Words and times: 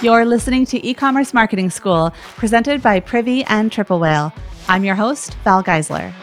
You're 0.00 0.24
listening 0.24 0.64
to 0.66 0.86
E-commerce 0.86 1.34
Marketing 1.34 1.70
School, 1.70 2.12
presented 2.36 2.80
by 2.80 3.00
Privy 3.00 3.42
and 3.46 3.72
Triple 3.72 3.98
Whale. 3.98 4.32
I'm 4.68 4.84
your 4.84 4.94
host, 4.94 5.34
Val 5.42 5.64
Geisler. 5.64 6.14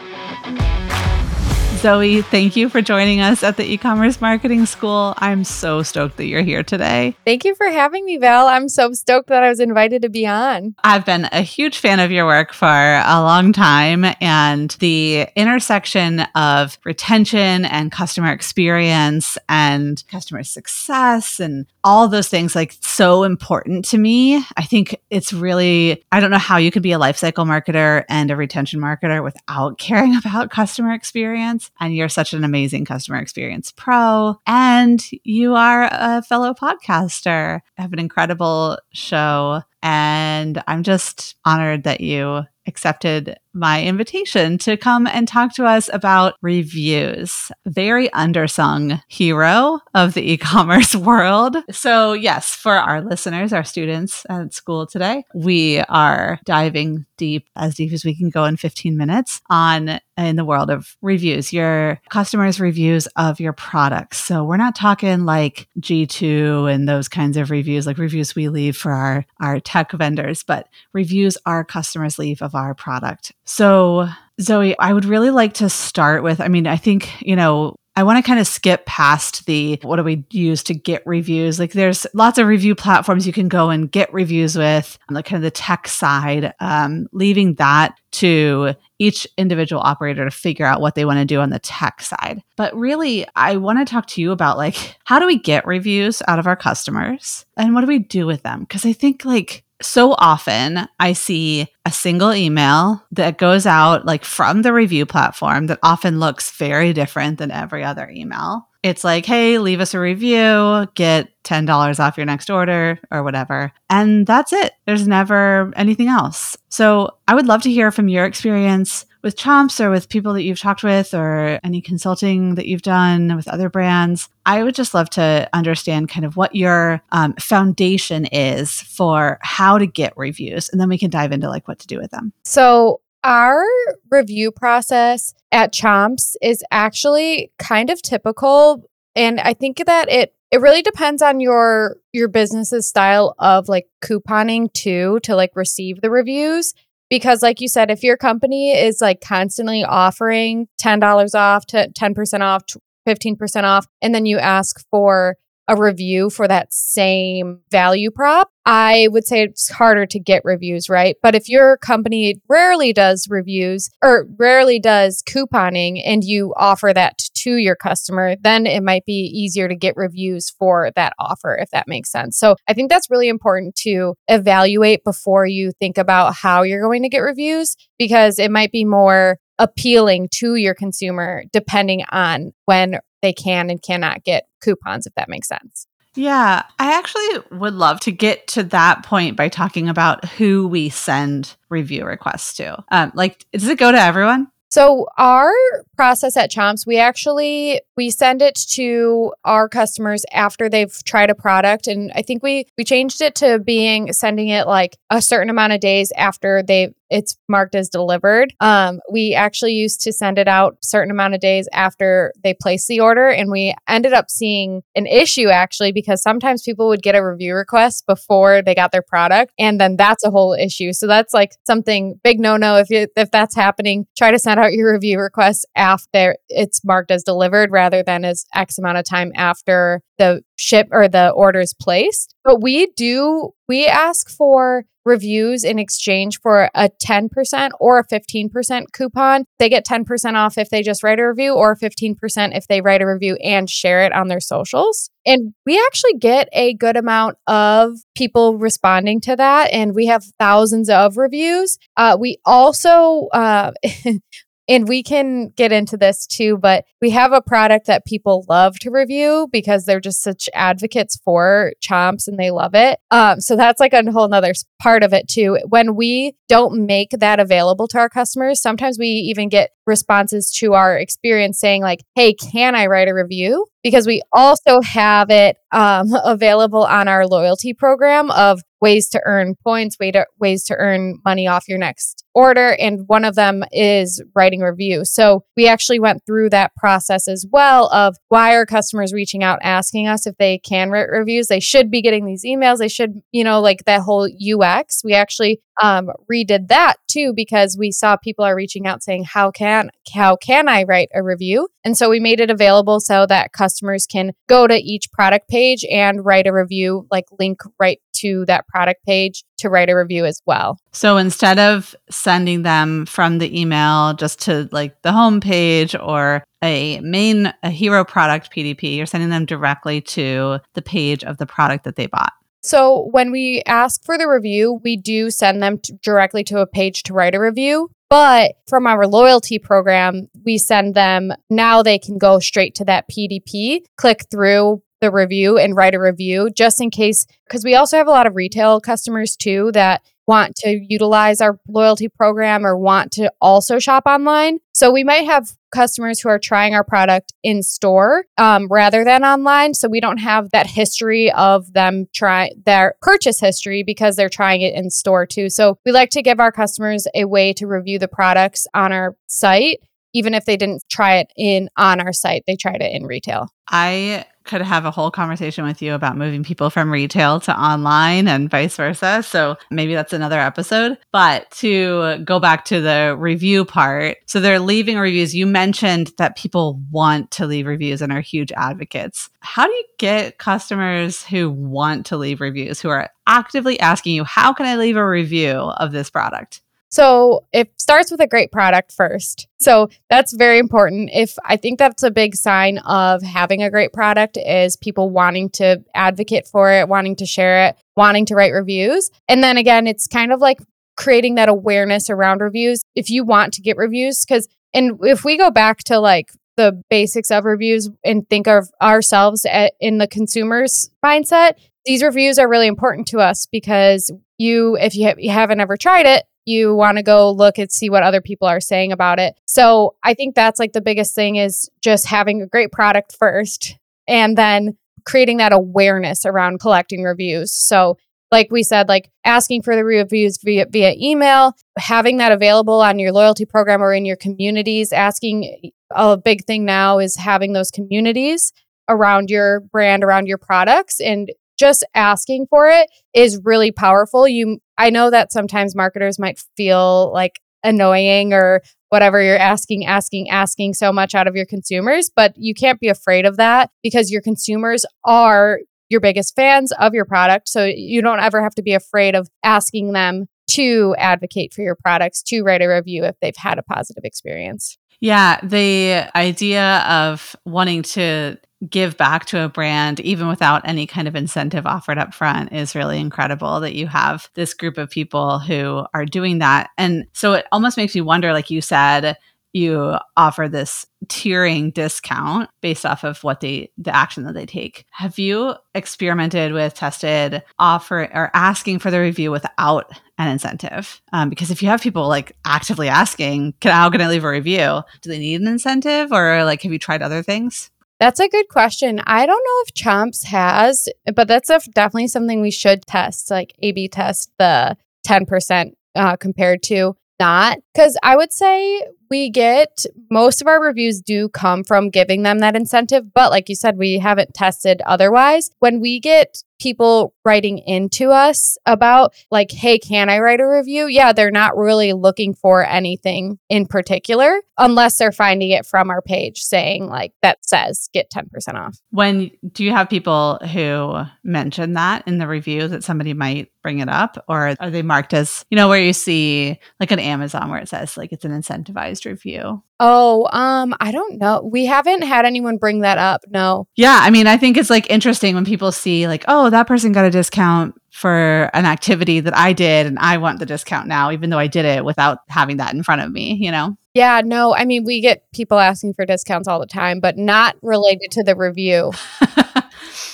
Zoe, 1.76 2.22
thank 2.22 2.56
you 2.56 2.70
for 2.70 2.80
joining 2.80 3.20
us 3.20 3.42
at 3.42 3.58
the 3.58 3.64
e-commerce 3.64 4.20
marketing 4.20 4.64
school. 4.64 5.12
I'm 5.18 5.44
so 5.44 5.82
stoked 5.82 6.16
that 6.16 6.24
you're 6.24 6.42
here 6.42 6.62
today. 6.62 7.14
Thank 7.26 7.44
you 7.44 7.54
for 7.54 7.68
having 7.68 8.06
me, 8.06 8.16
Val. 8.16 8.46
I'm 8.46 8.68
so 8.70 8.92
stoked 8.94 9.28
that 9.28 9.42
I 9.42 9.50
was 9.50 9.60
invited 9.60 10.02
to 10.02 10.08
be 10.08 10.26
on. 10.26 10.74
I've 10.82 11.04
been 11.04 11.28
a 11.32 11.42
huge 11.42 11.78
fan 11.78 12.00
of 12.00 12.10
your 12.10 12.24
work 12.24 12.54
for 12.54 12.66
a 12.66 13.20
long 13.20 13.52
time 13.52 14.06
and 14.20 14.70
the 14.80 15.28
intersection 15.36 16.20
of 16.34 16.78
retention 16.84 17.66
and 17.66 17.92
customer 17.92 18.32
experience 18.32 19.36
and 19.48 20.02
customer 20.08 20.42
success 20.44 21.38
and 21.38 21.66
all 21.84 22.08
those 22.08 22.28
things 22.28 22.56
like 22.56 22.74
so 22.80 23.22
important 23.22 23.84
to 23.86 23.98
me. 23.98 24.44
I 24.56 24.62
think 24.62 25.00
it's 25.10 25.32
really 25.32 26.02
I 26.10 26.20
don't 26.20 26.32
know 26.32 26.38
how 26.38 26.56
you 26.56 26.70
could 26.72 26.82
be 26.82 26.92
a 26.92 26.98
lifecycle 26.98 27.46
marketer 27.46 28.04
and 28.08 28.30
a 28.30 28.36
retention 28.36 28.80
marketer 28.80 29.22
without 29.22 29.78
caring 29.86 30.16
about 30.16 30.50
customer 30.50 30.92
experience 30.92 31.65
and 31.80 31.94
you're 31.94 32.08
such 32.08 32.32
an 32.32 32.44
amazing 32.44 32.84
customer 32.84 33.18
experience 33.18 33.72
pro. 33.76 34.36
And 34.46 35.04
you 35.24 35.54
are 35.54 35.88
a 35.90 36.22
fellow 36.22 36.54
podcaster. 36.54 37.60
I 37.78 37.82
have 37.82 37.92
an 37.92 37.98
incredible 37.98 38.78
show. 38.92 39.62
And 39.82 40.62
I'm 40.66 40.82
just 40.82 41.36
honored 41.44 41.84
that 41.84 42.00
you 42.00 42.42
accepted 42.66 43.36
my 43.56 43.82
invitation 43.82 44.58
to 44.58 44.76
come 44.76 45.06
and 45.06 45.26
talk 45.26 45.54
to 45.54 45.64
us 45.64 45.88
about 45.92 46.34
reviews. 46.42 47.50
Very 47.64 48.08
undersung 48.10 49.02
hero 49.08 49.80
of 49.94 50.14
the 50.14 50.30
e 50.32 50.36
commerce 50.36 50.94
world. 50.94 51.56
So, 51.70 52.12
yes, 52.12 52.54
for 52.54 52.74
our 52.74 53.00
listeners, 53.00 53.52
our 53.52 53.64
students 53.64 54.26
at 54.28 54.52
school 54.52 54.86
today, 54.86 55.24
we 55.34 55.80
are 55.80 56.38
diving 56.44 57.06
deep, 57.16 57.48
as 57.56 57.74
deep 57.74 57.92
as 57.92 58.04
we 58.04 58.14
can 58.14 58.28
go 58.28 58.44
in 58.44 58.56
15 58.56 58.96
minutes, 58.96 59.40
on 59.48 60.00
in 60.18 60.36
the 60.36 60.44
world 60.44 60.70
of 60.70 60.96
reviews, 61.02 61.52
your 61.52 62.00
customers' 62.08 62.58
reviews 62.58 63.06
of 63.16 63.38
your 63.38 63.52
products. 63.52 64.18
So, 64.18 64.44
we're 64.44 64.56
not 64.56 64.76
talking 64.76 65.24
like 65.24 65.68
G2 65.80 66.72
and 66.72 66.88
those 66.88 67.08
kinds 67.08 67.36
of 67.36 67.50
reviews, 67.50 67.86
like 67.86 67.98
reviews 67.98 68.34
we 68.34 68.48
leave 68.48 68.76
for 68.76 68.92
our, 68.92 69.24
our 69.40 69.60
tech 69.60 69.92
vendors, 69.92 70.42
but 70.42 70.68
reviews 70.92 71.38
our 71.46 71.64
customers 71.64 72.18
leave 72.18 72.42
of 72.42 72.54
our 72.56 72.74
product. 72.74 73.32
So, 73.44 74.08
Zoe, 74.40 74.78
I 74.78 74.92
would 74.92 75.04
really 75.04 75.30
like 75.30 75.54
to 75.54 75.68
start 75.68 76.22
with 76.22 76.40
I 76.40 76.48
mean, 76.48 76.66
I 76.66 76.76
think, 76.76 77.20
you 77.22 77.36
know, 77.36 77.76
I 77.98 78.02
want 78.02 78.22
to 78.22 78.28
kind 78.28 78.38
of 78.38 78.46
skip 78.46 78.84
past 78.84 79.46
the 79.46 79.78
what 79.82 79.96
do 79.96 80.04
we 80.04 80.26
use 80.30 80.62
to 80.64 80.74
get 80.74 81.02
reviews? 81.06 81.58
Like 81.58 81.72
there's 81.72 82.06
lots 82.12 82.36
of 82.36 82.46
review 82.46 82.74
platforms 82.74 83.26
you 83.26 83.32
can 83.32 83.48
go 83.48 83.70
and 83.70 83.90
get 83.90 84.12
reviews 84.12 84.54
with, 84.54 84.98
like 85.08 85.24
kind 85.24 85.38
of 85.38 85.42
the 85.42 85.50
tech 85.50 85.88
side, 85.88 86.52
um, 86.60 87.06
leaving 87.12 87.54
that 87.54 87.98
to 88.12 88.74
each 88.98 89.26
individual 89.38 89.80
operator 89.80 90.26
to 90.26 90.30
figure 90.30 90.66
out 90.66 90.82
what 90.82 90.94
they 90.94 91.06
want 91.06 91.20
to 91.20 91.24
do 91.24 91.40
on 91.40 91.48
the 91.48 91.58
tech 91.58 92.02
side. 92.02 92.42
But 92.56 92.76
really, 92.76 93.26
I 93.34 93.56
want 93.56 93.78
to 93.78 93.90
talk 93.90 94.06
to 94.08 94.20
you 94.20 94.30
about 94.30 94.58
like 94.58 94.96
how 95.04 95.18
do 95.18 95.26
we 95.26 95.38
get 95.38 95.66
reviews 95.66 96.20
out 96.28 96.38
of 96.38 96.46
our 96.46 96.56
customers 96.56 97.46
and 97.56 97.74
what 97.74 97.80
do 97.80 97.86
we 97.86 97.98
do 97.98 98.26
with 98.26 98.42
them? 98.42 98.60
Because 98.60 98.84
I 98.84 98.92
think 98.92 99.24
like 99.24 99.64
so 99.82 100.14
often 100.18 100.88
I 100.98 101.12
see 101.12 101.68
a 101.84 101.92
single 101.92 102.32
email 102.32 103.04
that 103.12 103.38
goes 103.38 103.66
out 103.66 104.06
like 104.06 104.24
from 104.24 104.62
the 104.62 104.72
review 104.72 105.06
platform 105.06 105.66
that 105.66 105.78
often 105.82 106.18
looks 106.18 106.50
very 106.50 106.92
different 106.92 107.38
than 107.38 107.50
every 107.50 107.84
other 107.84 108.08
email. 108.08 108.68
It's 108.82 109.02
like, 109.02 109.26
hey, 109.26 109.58
leave 109.58 109.80
us 109.80 109.94
a 109.94 110.00
review, 110.00 110.86
get 110.94 111.28
$10 111.42 112.00
off 112.00 112.16
your 112.16 112.26
next 112.26 112.50
order 112.50 113.00
or 113.10 113.22
whatever. 113.22 113.72
And 113.90 114.26
that's 114.26 114.52
it. 114.52 114.72
There's 114.86 115.08
never 115.08 115.72
anything 115.74 116.08
else. 116.08 116.56
So 116.68 117.10
I 117.26 117.34
would 117.34 117.46
love 117.46 117.62
to 117.62 117.70
hear 117.70 117.90
from 117.90 118.08
your 118.08 118.24
experience 118.24 119.04
with 119.26 119.36
Chomps 119.36 119.84
or 119.84 119.90
with 119.90 120.08
people 120.08 120.32
that 120.34 120.44
you've 120.44 120.60
talked 120.60 120.84
with 120.84 121.12
or 121.12 121.58
any 121.64 121.80
consulting 121.80 122.54
that 122.54 122.68
you've 122.68 122.82
done 122.82 123.34
with 123.34 123.48
other 123.48 123.68
brands. 123.68 124.28
I 124.46 124.62
would 124.62 124.76
just 124.76 124.94
love 124.94 125.10
to 125.10 125.48
understand 125.52 126.08
kind 126.08 126.24
of 126.24 126.36
what 126.36 126.54
your 126.54 127.02
um, 127.10 127.34
foundation 127.34 128.26
is 128.26 128.82
for 128.82 129.40
how 129.42 129.78
to 129.78 129.86
get 129.86 130.12
reviews. 130.16 130.68
And 130.68 130.80
then 130.80 130.88
we 130.88 130.96
can 130.96 131.10
dive 131.10 131.32
into 131.32 131.48
like 131.48 131.66
what 131.66 131.80
to 131.80 131.88
do 131.88 131.98
with 131.98 132.12
them. 132.12 132.32
So, 132.44 133.00
our 133.24 133.64
review 134.12 134.52
process 134.52 135.34
at 135.50 135.72
Chomps 135.72 136.36
is 136.40 136.62
actually 136.70 137.50
kind 137.58 137.90
of 137.90 138.00
typical. 138.02 138.88
And 139.16 139.40
I 139.40 139.54
think 139.54 139.84
that 139.86 140.08
it 140.08 140.36
it 140.52 140.60
really 140.60 140.82
depends 140.82 141.22
on 141.22 141.40
your 141.40 141.96
your 142.12 142.28
business's 142.28 142.88
style 142.88 143.34
of 143.40 143.68
like 143.68 143.88
couponing 144.02 144.72
too 144.72 145.18
to 145.24 145.34
like 145.34 145.50
receive 145.56 146.00
the 146.00 146.10
reviews 146.10 146.72
because 147.08 147.42
like 147.42 147.60
you 147.60 147.68
said 147.68 147.90
if 147.90 148.02
your 148.02 148.16
company 148.16 148.72
is 148.72 149.00
like 149.00 149.20
constantly 149.20 149.84
offering 149.84 150.68
$10 150.82 151.34
off 151.34 151.66
to 151.66 151.90
10% 151.90 152.40
off 152.40 152.62
15% 153.06 153.62
off 153.64 153.86
and 154.02 154.14
then 154.14 154.26
you 154.26 154.38
ask 154.38 154.84
for 154.90 155.36
a 155.68 155.76
review 155.76 156.30
for 156.30 156.46
that 156.48 156.72
same 156.72 157.60
value 157.70 158.10
prop, 158.10 158.50
I 158.64 159.08
would 159.10 159.26
say 159.26 159.42
it's 159.42 159.70
harder 159.70 160.06
to 160.06 160.18
get 160.18 160.44
reviews, 160.44 160.88
right? 160.88 161.16
But 161.22 161.34
if 161.34 161.48
your 161.48 161.76
company 161.78 162.40
rarely 162.48 162.92
does 162.92 163.26
reviews 163.28 163.90
or 164.02 164.26
rarely 164.38 164.80
does 164.80 165.22
couponing 165.22 166.02
and 166.04 166.24
you 166.24 166.52
offer 166.56 166.92
that 166.92 167.18
to 167.34 167.56
your 167.56 167.76
customer, 167.76 168.36
then 168.42 168.66
it 168.66 168.82
might 168.82 169.04
be 169.04 169.30
easier 169.32 169.68
to 169.68 169.76
get 169.76 169.96
reviews 169.96 170.50
for 170.50 170.90
that 170.96 171.12
offer, 171.18 171.56
if 171.56 171.70
that 171.70 171.88
makes 171.88 172.10
sense. 172.10 172.38
So 172.38 172.56
I 172.68 172.72
think 172.72 172.90
that's 172.90 173.10
really 173.10 173.28
important 173.28 173.76
to 173.82 174.14
evaluate 174.28 175.04
before 175.04 175.46
you 175.46 175.72
think 175.78 175.98
about 175.98 176.34
how 176.34 176.62
you're 176.62 176.82
going 176.82 177.02
to 177.02 177.08
get 177.08 177.18
reviews 177.18 177.76
because 177.98 178.38
it 178.38 178.50
might 178.50 178.72
be 178.72 178.84
more 178.84 179.38
appealing 179.58 180.28
to 180.30 180.56
your 180.56 180.74
consumer 180.74 181.44
depending 181.52 182.04
on 182.10 182.52
when 182.66 182.98
they 183.26 183.32
can 183.32 183.70
and 183.70 183.82
cannot 183.82 184.22
get 184.22 184.46
coupons, 184.60 185.04
if 185.04 185.14
that 185.16 185.28
makes 185.28 185.48
sense. 185.48 185.88
Yeah, 186.14 186.62
I 186.78 186.96
actually 186.96 187.58
would 187.58 187.74
love 187.74 187.98
to 188.00 188.12
get 188.12 188.46
to 188.48 188.62
that 188.62 189.04
point 189.04 189.36
by 189.36 189.48
talking 189.48 189.88
about 189.88 190.24
who 190.24 190.68
we 190.68 190.88
send 190.90 191.56
review 191.68 192.06
requests 192.06 192.54
to. 192.58 192.82
Um, 192.88 193.10
like, 193.14 193.44
does 193.52 193.68
it 193.68 193.78
go 193.78 193.90
to 193.90 194.00
everyone? 194.00 194.46
So 194.70 195.06
our 195.16 195.52
process 195.96 196.36
at 196.36 196.50
Chomps, 196.50 196.86
we 196.86 196.98
actually 196.98 197.80
we 197.96 198.10
send 198.10 198.42
it 198.42 198.56
to 198.70 199.32
our 199.44 199.68
customers 199.68 200.24
after 200.32 200.68
they've 200.68 200.92
tried 201.04 201.30
a 201.30 201.34
product 201.34 201.86
and 201.86 202.10
I 202.14 202.22
think 202.22 202.42
we 202.42 202.66
we 202.76 202.84
changed 202.84 203.20
it 203.20 203.36
to 203.36 203.58
being 203.58 204.12
sending 204.12 204.48
it 204.48 204.66
like 204.66 204.96
a 205.08 205.22
certain 205.22 205.50
amount 205.50 205.72
of 205.72 205.80
days 205.80 206.12
after 206.16 206.62
they 206.62 206.94
it's 207.10 207.36
marked 207.48 207.74
as 207.74 207.88
delivered. 207.88 208.52
Um, 208.60 209.00
we 209.10 209.34
actually 209.34 209.72
used 209.72 210.00
to 210.02 210.12
send 210.12 210.38
it 210.38 210.48
out 210.48 210.78
certain 210.82 211.10
amount 211.10 211.34
of 211.34 211.40
days 211.40 211.68
after 211.72 212.32
they 212.42 212.54
placed 212.54 212.88
the 212.88 213.00
order, 213.00 213.28
and 213.28 213.50
we 213.50 213.74
ended 213.88 214.12
up 214.12 214.30
seeing 214.30 214.82
an 214.94 215.06
issue 215.06 215.48
actually 215.48 215.92
because 215.92 216.22
sometimes 216.22 216.62
people 216.62 216.88
would 216.88 217.02
get 217.02 217.14
a 217.14 217.24
review 217.24 217.54
request 217.54 218.04
before 218.06 218.62
they 218.62 218.74
got 218.74 218.92
their 218.92 219.02
product, 219.02 219.52
and 219.58 219.80
then 219.80 219.96
that's 219.96 220.24
a 220.24 220.30
whole 220.30 220.52
issue. 220.52 220.92
So 220.92 221.06
that's 221.06 221.32
like 221.32 221.52
something 221.66 222.20
big 222.22 222.40
no 222.40 222.56
no 222.56 222.76
if 222.76 222.90
you, 222.90 223.06
if 223.16 223.30
that's 223.30 223.54
happening. 223.54 224.06
Try 224.16 224.30
to 224.30 224.38
send 224.38 224.60
out 224.60 224.72
your 224.72 224.92
review 224.92 225.20
request 225.20 225.66
after 225.76 226.36
it's 226.48 226.84
marked 226.84 227.10
as 227.10 227.22
delivered 227.22 227.70
rather 227.70 228.02
than 228.02 228.24
as 228.24 228.46
X 228.54 228.78
amount 228.78 228.98
of 228.98 229.04
time 229.04 229.32
after 229.34 230.00
the 230.18 230.42
ship 230.56 230.88
or 230.90 231.08
the 231.08 231.30
order 231.30 231.60
is 231.60 231.74
placed. 231.74 232.34
But 232.44 232.62
we 232.62 232.86
do 232.96 233.50
we 233.68 233.86
ask 233.86 234.30
for 234.30 234.84
reviews 235.06 235.64
in 235.64 235.78
exchange 235.78 236.40
for 236.40 236.68
a 236.74 236.90
10% 237.02 237.70
or 237.80 237.98
a 237.98 238.06
15% 238.06 238.84
coupon. 238.92 239.44
They 239.58 239.68
get 239.68 239.86
10% 239.86 240.34
off 240.34 240.58
if 240.58 240.68
they 240.68 240.82
just 240.82 241.02
write 241.02 241.20
a 241.20 241.26
review 241.26 241.54
or 241.54 241.76
15% 241.76 242.16
if 242.56 242.66
they 242.66 242.80
write 242.80 243.00
a 243.00 243.06
review 243.06 243.36
and 243.42 243.70
share 243.70 244.04
it 244.04 244.12
on 244.12 244.28
their 244.28 244.40
socials. 244.40 245.10
And 245.24 245.54
we 245.64 245.78
actually 245.86 246.14
get 246.14 246.48
a 246.52 246.74
good 246.74 246.96
amount 246.96 247.38
of 247.46 247.92
people 248.14 248.58
responding 248.58 249.20
to 249.22 249.36
that. 249.36 249.72
And 249.72 249.94
we 249.94 250.06
have 250.06 250.24
thousands 250.38 250.90
of 250.90 251.16
reviews. 251.16 251.78
Uh, 251.96 252.16
we 252.18 252.38
also, 252.44 253.28
uh, 253.32 253.72
And 254.68 254.88
we 254.88 255.02
can 255.02 255.50
get 255.56 255.72
into 255.72 255.96
this 255.96 256.26
too, 256.26 256.58
but 256.58 256.84
we 257.00 257.10
have 257.10 257.32
a 257.32 257.40
product 257.40 257.86
that 257.86 258.04
people 258.04 258.44
love 258.48 258.78
to 258.80 258.90
review 258.90 259.48
because 259.52 259.84
they're 259.84 260.00
just 260.00 260.22
such 260.22 260.48
advocates 260.54 261.16
for 261.24 261.72
chomps 261.86 262.26
and 262.26 262.38
they 262.38 262.50
love 262.50 262.74
it. 262.74 262.98
Um, 263.10 263.40
so 263.40 263.56
that's 263.56 263.80
like 263.80 263.92
a 263.92 264.10
whole 264.10 264.28
nother 264.28 264.52
part 264.80 265.02
of 265.02 265.12
it 265.12 265.28
too. 265.28 265.58
When 265.68 265.94
we 265.94 266.36
don't 266.48 266.86
make 266.86 267.10
that 267.10 267.38
available 267.38 267.88
to 267.88 267.98
our 267.98 268.08
customers, 268.08 268.60
sometimes 268.60 268.98
we 268.98 269.06
even 269.06 269.48
get 269.48 269.70
responses 269.86 270.50
to 270.58 270.74
our 270.74 270.98
experience 270.98 271.60
saying, 271.60 271.82
like, 271.82 272.02
hey, 272.14 272.34
can 272.34 272.74
I 272.74 272.86
write 272.86 273.08
a 273.08 273.14
review? 273.14 273.66
Because 273.86 274.04
we 274.04 274.20
also 274.32 274.80
have 274.80 275.30
it 275.30 275.58
um, 275.70 276.08
available 276.24 276.82
on 276.82 277.06
our 277.06 277.24
loyalty 277.24 277.72
program 277.72 278.32
of 278.32 278.60
ways 278.80 279.08
to 279.08 279.20
earn 279.24 279.54
points, 279.62 279.96
way 280.00 280.10
to, 280.10 280.26
ways 280.40 280.64
to 280.64 280.74
earn 280.74 281.20
money 281.24 281.46
off 281.46 281.68
your 281.68 281.78
next 281.78 282.24
order. 282.34 282.74
And 282.80 283.02
one 283.06 283.24
of 283.24 283.36
them 283.36 283.62
is 283.70 284.20
writing 284.34 284.60
review. 284.60 285.04
So 285.04 285.44
we 285.56 285.68
actually 285.68 286.00
went 286.00 286.22
through 286.26 286.50
that 286.50 286.74
process 286.74 287.28
as 287.28 287.46
well 287.48 287.86
of 287.92 288.16
why 288.28 288.54
are 288.54 288.66
customers 288.66 289.12
reaching 289.12 289.44
out 289.44 289.60
asking 289.62 290.08
us 290.08 290.26
if 290.26 290.36
they 290.36 290.58
can 290.58 290.90
write 290.90 291.08
reviews? 291.08 291.46
They 291.46 291.60
should 291.60 291.88
be 291.88 292.02
getting 292.02 292.26
these 292.26 292.44
emails. 292.44 292.78
They 292.78 292.88
should, 292.88 293.20
you 293.30 293.44
know, 293.44 293.60
like 293.60 293.84
that 293.86 294.00
whole 294.00 294.28
UX. 294.28 295.02
We 295.04 295.14
actually 295.14 295.60
um, 295.82 296.10
redid 296.30 296.68
that 296.68 296.96
too 297.08 297.32
because 297.34 297.76
we 297.78 297.90
saw 297.90 298.16
people 298.16 298.44
are 298.44 298.56
reaching 298.56 298.86
out 298.86 299.02
saying, 299.02 299.24
how 299.24 299.50
can, 299.50 299.90
how 300.12 300.36
can 300.36 300.68
I 300.68 300.84
write 300.84 301.08
a 301.14 301.22
review? 301.22 301.68
And 301.84 301.96
so 301.96 302.10
we 302.10 302.20
made 302.20 302.40
it 302.40 302.50
available 302.50 303.00
so 303.00 303.26
that 303.26 303.52
customers 303.52 304.06
can 304.06 304.32
go 304.48 304.66
to 304.66 304.74
each 304.74 305.10
product 305.12 305.48
page 305.48 305.84
and 305.90 306.24
write 306.24 306.46
a 306.46 306.52
review, 306.52 307.06
like 307.10 307.24
link 307.38 307.60
right 307.78 308.00
to 308.14 308.44
that 308.46 308.66
product 308.66 309.04
page 309.04 309.44
to 309.58 309.68
write 309.68 309.88
a 309.88 309.96
review 309.96 310.24
as 310.24 310.42
well. 310.46 310.78
So 310.92 311.16
instead 311.16 311.58
of 311.58 311.94
sending 312.10 312.62
them 312.62 313.06
from 313.06 313.38
the 313.38 313.58
email 313.60 314.14
just 314.14 314.40
to 314.42 314.68
like 314.72 315.02
the 315.02 315.12
home 315.12 315.40
page 315.40 315.94
or 315.94 316.44
a 316.62 317.00
main 317.00 317.52
a 317.62 317.70
hero 317.70 318.04
product 318.04 318.52
PDP, 318.52 318.96
you're 318.96 319.06
sending 319.06 319.30
them 319.30 319.46
directly 319.46 320.00
to 320.00 320.58
the 320.74 320.82
page 320.82 321.24
of 321.24 321.38
the 321.38 321.46
product 321.46 321.84
that 321.84 321.96
they 321.96 322.06
bought. 322.06 322.32
So 322.66 323.08
when 323.12 323.30
we 323.30 323.62
ask 323.64 324.04
for 324.04 324.18
the 324.18 324.28
review, 324.28 324.80
we 324.82 324.96
do 324.96 325.30
send 325.30 325.62
them 325.62 325.78
to 325.84 325.92
directly 326.02 326.42
to 326.44 326.58
a 326.58 326.66
page 326.66 327.04
to 327.04 327.14
write 327.14 327.36
a 327.36 327.40
review. 327.40 327.90
But 328.10 328.54
from 328.68 328.88
our 328.88 329.06
loyalty 329.06 329.60
program, 329.60 330.28
we 330.44 330.58
send 330.58 330.96
them 330.96 331.32
now 331.48 331.84
they 331.84 332.00
can 332.00 332.18
go 332.18 332.40
straight 332.40 332.74
to 332.76 332.84
that 332.86 333.08
PDP, 333.08 333.82
click 333.96 334.26
through, 334.32 334.82
the 335.00 335.10
review 335.10 335.58
and 335.58 335.76
write 335.76 335.94
a 335.94 336.00
review 336.00 336.50
just 336.50 336.80
in 336.80 336.90
case 336.90 337.26
because 337.46 337.64
we 337.64 337.74
also 337.74 337.96
have 337.98 338.06
a 338.06 338.10
lot 338.10 338.26
of 338.26 338.34
retail 338.34 338.80
customers 338.80 339.36
too 339.36 339.70
that 339.72 340.02
want 340.26 340.56
to 340.56 340.84
utilize 340.88 341.40
our 341.40 341.58
loyalty 341.68 342.08
program 342.08 342.66
or 342.66 342.76
want 342.76 343.12
to 343.12 343.32
also 343.40 343.78
shop 343.78 344.04
online. 344.06 344.58
So 344.72 344.90
we 344.90 345.04
might 345.04 345.24
have 345.24 345.52
customers 345.72 346.20
who 346.20 346.28
are 346.28 346.38
trying 346.38 346.74
our 346.74 346.84
product 346.84 347.32
in 347.42 347.62
store 347.62 348.24
um, 348.38 348.66
rather 348.68 349.04
than 349.04 349.24
online. 349.24 349.74
So 349.74 349.88
we 349.88 350.00
don't 350.00 350.18
have 350.18 350.50
that 350.50 350.66
history 350.66 351.30
of 351.32 351.72
them 351.72 352.06
try 352.14 352.50
their 352.64 352.94
purchase 353.02 353.40
history 353.40 353.82
because 353.82 354.16
they're 354.16 354.28
trying 354.28 354.62
it 354.62 354.74
in 354.74 354.90
store 354.90 355.26
too. 355.26 355.48
So 355.50 355.78
we 355.84 355.92
like 355.92 356.10
to 356.10 356.22
give 356.22 356.40
our 356.40 356.52
customers 356.52 357.06
a 357.14 357.24
way 357.24 357.52
to 357.54 357.66
review 357.66 357.98
the 357.98 358.08
products 358.08 358.66
on 358.74 358.92
our 358.92 359.16
site 359.26 359.80
even 360.12 360.34
if 360.34 360.44
they 360.44 360.56
didn't 360.56 360.82
try 360.90 361.16
it 361.16 361.32
in 361.36 361.68
on 361.76 362.00
our 362.00 362.12
site 362.12 362.42
they 362.46 362.56
tried 362.56 362.82
it 362.82 362.92
in 362.92 363.04
retail 363.04 363.48
i 363.68 364.24
could 364.46 364.62
have 364.62 364.84
a 364.84 364.90
whole 364.90 365.10
conversation 365.10 365.64
with 365.64 365.82
you 365.82 365.92
about 365.92 366.16
moving 366.16 366.42
people 366.42 366.70
from 366.70 366.90
retail 366.90 367.40
to 367.40 367.60
online 367.60 368.28
and 368.28 368.50
vice 368.50 368.76
versa. 368.76 369.22
So 369.22 369.56
maybe 369.70 369.94
that's 369.94 370.12
another 370.12 370.38
episode. 370.38 370.98
But 371.12 371.50
to 371.52 372.18
go 372.24 372.40
back 372.40 372.64
to 372.66 372.80
the 372.80 373.16
review 373.18 373.64
part, 373.64 374.18
so 374.26 374.40
they're 374.40 374.60
leaving 374.60 374.98
reviews. 374.98 375.34
You 375.34 375.46
mentioned 375.46 376.12
that 376.18 376.36
people 376.36 376.80
want 376.90 377.30
to 377.32 377.46
leave 377.46 377.66
reviews 377.66 378.00
and 378.00 378.12
are 378.12 378.20
huge 378.20 378.52
advocates. 378.52 379.28
How 379.40 379.66
do 379.66 379.72
you 379.72 379.84
get 379.98 380.38
customers 380.38 381.24
who 381.24 381.50
want 381.50 382.06
to 382.06 382.16
leave 382.16 382.40
reviews, 382.40 382.80
who 382.80 382.88
are 382.88 383.10
actively 383.26 383.78
asking 383.80 384.14
you, 384.14 384.24
how 384.24 384.52
can 384.52 384.66
I 384.66 384.76
leave 384.76 384.96
a 384.96 385.06
review 385.06 385.56
of 385.56 385.92
this 385.92 386.10
product? 386.10 386.62
So 386.88 387.44
it 387.52 387.70
starts 387.80 388.10
with 388.10 388.20
a 388.20 388.26
great 388.26 388.52
product 388.52 388.92
first. 388.92 389.48
So 389.58 389.88
that's 390.08 390.32
very 390.32 390.58
important. 390.58 391.10
If 391.12 391.36
I 391.44 391.56
think 391.56 391.78
that's 391.78 392.02
a 392.02 392.10
big 392.10 392.36
sign 392.36 392.78
of 392.78 393.22
having 393.22 393.62
a 393.62 393.70
great 393.70 393.92
product 393.92 394.36
is 394.36 394.76
people 394.76 395.10
wanting 395.10 395.50
to 395.50 395.82
advocate 395.94 396.46
for 396.46 396.72
it, 396.72 396.88
wanting 396.88 397.16
to 397.16 397.26
share 397.26 397.66
it, 397.66 397.76
wanting 397.96 398.26
to 398.26 398.34
write 398.34 398.52
reviews. 398.52 399.10
And 399.28 399.42
then 399.42 399.56
again, 399.56 399.86
it's 399.86 400.06
kind 400.06 400.32
of 400.32 400.40
like 400.40 400.58
creating 400.96 401.34
that 401.34 401.48
awareness 401.48 402.08
around 402.08 402.40
reviews. 402.40 402.82
If 402.94 403.10
you 403.10 403.24
want 403.24 403.54
to 403.54 403.62
get 403.62 403.76
reviews, 403.76 404.24
because 404.24 404.48
and 404.72 404.98
if 405.02 405.24
we 405.24 405.36
go 405.36 405.50
back 405.50 405.78
to 405.84 405.98
like 405.98 406.30
the 406.56 406.82
basics 406.90 407.30
of 407.30 407.44
reviews 407.44 407.90
and 408.04 408.28
think 408.28 408.46
of 408.46 408.70
ourselves 408.80 409.44
at, 409.46 409.74
in 409.80 409.98
the 409.98 410.08
consumer's 410.08 410.90
mindset, 411.04 411.54
these 411.84 412.02
reviews 412.02 412.38
are 412.38 412.48
really 412.48 412.66
important 412.66 413.06
to 413.08 413.18
us 413.18 413.46
because 413.46 414.10
you, 414.38 414.76
if 414.76 414.94
you, 414.94 415.06
ha- 415.06 415.14
you 415.18 415.30
haven't 415.30 415.60
ever 415.60 415.76
tried 415.76 416.06
it, 416.06 416.24
you 416.46 416.74
want 416.74 416.96
to 416.96 417.02
go 417.02 417.30
look 417.30 417.58
and 417.58 417.70
see 417.70 417.90
what 417.90 418.02
other 418.02 418.20
people 418.22 418.48
are 418.48 418.60
saying 418.60 418.92
about 418.92 419.18
it. 419.18 419.34
So 419.46 419.96
I 420.02 420.14
think 420.14 420.34
that's 420.34 420.58
like 420.58 420.72
the 420.72 420.80
biggest 420.80 421.14
thing 421.14 421.36
is 421.36 421.68
just 421.82 422.06
having 422.06 422.40
a 422.40 422.46
great 422.46 422.72
product 422.72 423.16
first 423.18 423.76
and 424.08 424.38
then 424.38 424.78
creating 425.04 425.38
that 425.38 425.52
awareness 425.52 426.24
around 426.24 426.60
collecting 426.60 427.02
reviews. 427.02 427.52
So 427.52 427.98
like 428.30 428.50
we 428.50 428.62
said, 428.62 428.88
like 428.88 429.10
asking 429.24 429.62
for 429.62 429.76
the 429.76 429.84
reviews 429.84 430.38
via, 430.42 430.66
via 430.68 430.94
email, 430.96 431.54
having 431.78 432.16
that 432.18 432.32
available 432.32 432.80
on 432.80 432.98
your 432.98 433.12
loyalty 433.12 433.44
program 433.44 433.82
or 433.82 433.92
in 433.92 434.04
your 434.04 434.16
communities, 434.16 434.92
asking 434.92 435.72
a 435.90 436.16
big 436.16 436.44
thing 436.44 436.64
now 436.64 436.98
is 436.98 437.16
having 437.16 437.52
those 437.52 437.70
communities 437.70 438.52
around 438.88 439.30
your 439.30 439.60
brand, 439.60 440.04
around 440.04 440.26
your 440.26 440.38
products 440.38 441.00
and 441.00 441.30
just 441.58 441.84
asking 441.94 442.46
for 442.48 442.68
it 442.68 442.88
is 443.14 443.40
really 443.44 443.72
powerful. 443.72 444.26
You 444.28 444.58
I 444.78 444.90
know 444.90 445.10
that 445.10 445.32
sometimes 445.32 445.74
marketers 445.74 446.18
might 446.18 446.42
feel 446.56 447.12
like 447.12 447.40
annoying 447.64 448.32
or 448.32 448.62
whatever 448.88 449.22
you're 449.22 449.38
asking 449.38 449.86
asking 449.86 450.30
asking 450.30 450.74
so 450.74 450.92
much 450.92 451.14
out 451.14 451.26
of 451.26 451.34
your 451.34 451.46
consumers, 451.46 452.10
but 452.14 452.34
you 452.36 452.54
can't 452.54 452.80
be 452.80 452.88
afraid 452.88 453.26
of 453.26 453.36
that 453.36 453.70
because 453.82 454.10
your 454.10 454.22
consumers 454.22 454.84
are 455.04 455.60
your 455.88 456.00
biggest 456.00 456.34
fans 456.34 456.72
of 456.72 456.94
your 456.94 457.04
product. 457.04 457.48
So 457.48 457.64
you 457.64 458.02
don't 458.02 458.20
ever 458.20 458.42
have 458.42 458.54
to 458.56 458.62
be 458.62 458.74
afraid 458.74 459.14
of 459.14 459.28
asking 459.42 459.92
them 459.92 460.26
to 460.50 460.94
advocate 460.98 461.52
for 461.52 461.62
your 461.62 461.74
products, 461.76 462.22
to 462.24 462.42
write 462.42 462.62
a 462.62 462.68
review 462.68 463.04
if 463.04 463.16
they've 463.20 463.36
had 463.36 463.58
a 463.58 463.62
positive 463.62 464.04
experience. 464.04 464.78
Yeah, 465.00 465.38
the 465.42 466.08
idea 466.16 466.78
of 466.88 467.36
wanting 467.44 467.82
to 467.82 468.38
give 468.68 468.96
back 468.96 469.26
to 469.26 469.44
a 469.44 469.48
brand 469.48 470.00
even 470.00 470.28
without 470.28 470.66
any 470.66 470.86
kind 470.86 471.06
of 471.06 471.14
incentive 471.14 471.66
offered 471.66 471.98
up 471.98 472.14
front 472.14 472.52
is 472.52 472.74
really 472.74 472.98
incredible 472.98 473.60
that 473.60 473.74
you 473.74 473.86
have 473.86 474.30
this 474.34 474.54
group 474.54 474.78
of 474.78 474.90
people 474.90 475.38
who 475.38 475.84
are 475.92 476.06
doing 476.06 476.38
that. 476.38 476.70
And 476.78 477.06
so 477.12 477.34
it 477.34 477.46
almost 477.52 477.76
makes 477.76 477.94
me 477.94 478.00
wonder 478.00 478.32
like 478.32 478.50
you 478.50 478.60
said 478.60 479.16
you 479.52 479.94
offer 480.18 480.48
this 480.48 480.86
tiering 481.06 481.72
discount 481.72 482.50
based 482.60 482.84
off 482.84 483.04
of 483.04 483.24
what 483.24 483.40
they 483.40 483.70
the 483.78 483.94
action 483.94 484.24
that 484.24 484.34
they 484.34 484.44
take. 484.44 484.84
Have 484.90 485.18
you 485.18 485.54
experimented 485.74 486.52
with 486.52 486.74
tested 486.74 487.42
offer 487.58 488.02
or 488.12 488.30
asking 488.34 488.80
for 488.80 488.90
the 488.90 489.00
review 489.00 489.30
without 489.30 489.90
an 490.18 490.28
incentive? 490.28 491.00
Um, 491.12 491.30
because 491.30 491.50
if 491.50 491.62
you 491.62 491.68
have 491.68 491.80
people 491.80 492.06
like 492.06 492.32
actively 492.44 492.88
asking, 492.88 493.54
can 493.60 493.72
how 493.72 493.88
can 493.88 494.02
I 494.02 494.08
leave 494.08 494.24
a 494.24 494.30
review? 494.30 494.82
Do 495.00 495.10
they 495.10 495.18
need 495.18 495.40
an 495.40 495.48
incentive 495.48 496.12
or 496.12 496.44
like 496.44 496.62
have 496.62 496.72
you 496.72 496.78
tried 496.78 497.00
other 497.00 497.22
things? 497.22 497.70
That's 497.98 498.20
a 498.20 498.28
good 498.28 498.48
question. 498.48 499.00
I 499.06 499.24
don't 499.24 499.42
know 499.42 499.62
if 499.66 499.74
Chomps 499.74 500.24
has, 500.26 500.88
but 501.14 501.28
that's 501.28 501.48
a, 501.48 501.60
definitely 501.72 502.08
something 502.08 502.40
we 502.40 502.50
should 502.50 502.84
test, 502.86 503.30
like 503.30 503.54
A 503.60 503.72
B 503.72 503.88
test 503.88 504.30
the 504.38 504.76
10% 505.06 505.72
uh, 505.94 506.16
compared 506.16 506.62
to 506.64 506.96
not. 507.18 507.58
Because 507.72 507.96
I 508.02 508.16
would 508.16 508.32
say 508.32 508.82
we 509.10 509.30
get 509.30 509.84
most 510.10 510.40
of 510.40 510.46
our 510.46 510.62
reviews 510.62 511.00
do 511.00 511.28
come 511.28 511.64
from 511.64 511.90
giving 511.90 512.22
them 512.22 512.38
that 512.40 512.56
incentive. 512.56 513.12
But 513.12 513.30
like 513.30 513.48
you 513.48 513.54
said, 513.54 513.76
we 513.76 513.98
haven't 513.98 514.34
tested 514.34 514.82
otherwise. 514.86 515.50
When 515.58 515.80
we 515.80 516.00
get 516.00 516.42
people 516.58 517.14
writing 517.24 517.58
into 517.58 518.10
us 518.10 518.56
about 518.66 519.14
like 519.30 519.50
hey 519.50 519.78
can 519.78 520.08
i 520.08 520.18
write 520.18 520.40
a 520.40 520.46
review 520.46 520.86
yeah 520.86 521.12
they're 521.12 521.30
not 521.30 521.56
really 521.56 521.92
looking 521.92 522.34
for 522.34 522.64
anything 522.64 523.38
in 523.48 523.66
particular 523.66 524.40
unless 524.58 524.96
they're 524.96 525.12
finding 525.12 525.50
it 525.50 525.66
from 525.66 525.90
our 525.90 526.00
page 526.00 526.40
saying 526.40 526.86
like 526.86 527.12
that 527.20 527.44
says 527.44 527.88
get 527.92 528.10
10% 528.10 528.54
off 528.54 528.78
when 528.90 529.30
do 529.52 529.64
you 529.64 529.72
have 529.72 529.88
people 529.88 530.38
who 530.52 531.02
mention 531.24 531.74
that 531.74 532.06
in 532.06 532.18
the 532.18 532.26
review 532.26 532.68
that 532.68 532.84
somebody 532.84 533.12
might 533.12 533.50
bring 533.62 533.80
it 533.80 533.88
up 533.88 534.24
or 534.28 534.54
are 534.58 534.70
they 534.70 534.82
marked 534.82 535.12
as 535.12 535.44
you 535.50 535.56
know 535.56 535.68
where 535.68 535.82
you 535.82 535.92
see 535.92 536.58
like 536.80 536.90
an 536.90 536.98
amazon 536.98 537.50
where 537.50 537.60
it 537.60 537.68
says 537.68 537.96
like 537.96 538.12
it's 538.12 538.24
an 538.24 538.32
incentivized 538.32 538.95
review 539.04 539.62
Oh, 539.78 540.26
um, 540.32 540.74
I 540.80 540.90
don't 540.90 541.18
know. 541.18 541.42
We 541.50 541.66
haven't 541.66 542.02
had 542.02 542.24
anyone 542.24 542.56
bring 542.56 542.80
that 542.80 542.96
up. 542.96 543.22
No. 543.28 543.68
Yeah, 543.76 543.98
I 544.00 544.10
mean, 544.10 544.26
I 544.26 544.38
think 544.38 544.56
it's 544.56 544.70
like 544.70 544.88
interesting 544.90 545.34
when 545.34 545.44
people 545.44 545.70
see 545.70 546.08
like, 546.08 546.24
oh, 546.28 546.48
that 546.48 546.66
person 546.66 546.92
got 546.92 547.04
a 547.04 547.10
discount 547.10 547.74
for 547.90 548.50
an 548.54 548.64
activity 548.64 549.20
that 549.20 549.36
I 549.36 549.52
did 549.52 549.86
and 549.86 549.98
I 549.98 550.18
want 550.18 550.38
the 550.38 550.46
discount 550.46 550.86
now 550.86 551.10
even 551.10 551.30
though 551.30 551.38
I 551.38 551.46
did 551.46 551.64
it 551.64 551.82
without 551.84 552.18
having 552.28 552.58
that 552.58 552.74
in 552.74 552.82
front 552.82 553.02
of 553.02 553.10
me, 553.10 553.34
you 553.34 553.50
know. 553.50 553.76
Yeah, 553.94 554.22
no. 554.24 554.54
I 554.54 554.64
mean, 554.64 554.84
we 554.84 555.00
get 555.00 555.30
people 555.32 555.58
asking 555.58 555.94
for 555.94 556.04
discounts 556.04 556.48
all 556.48 556.60
the 556.60 556.66
time, 556.66 557.00
but 557.00 557.16
not 557.16 557.56
related 557.62 558.10
to 558.12 558.22
the 558.22 558.36
review. 558.36 558.92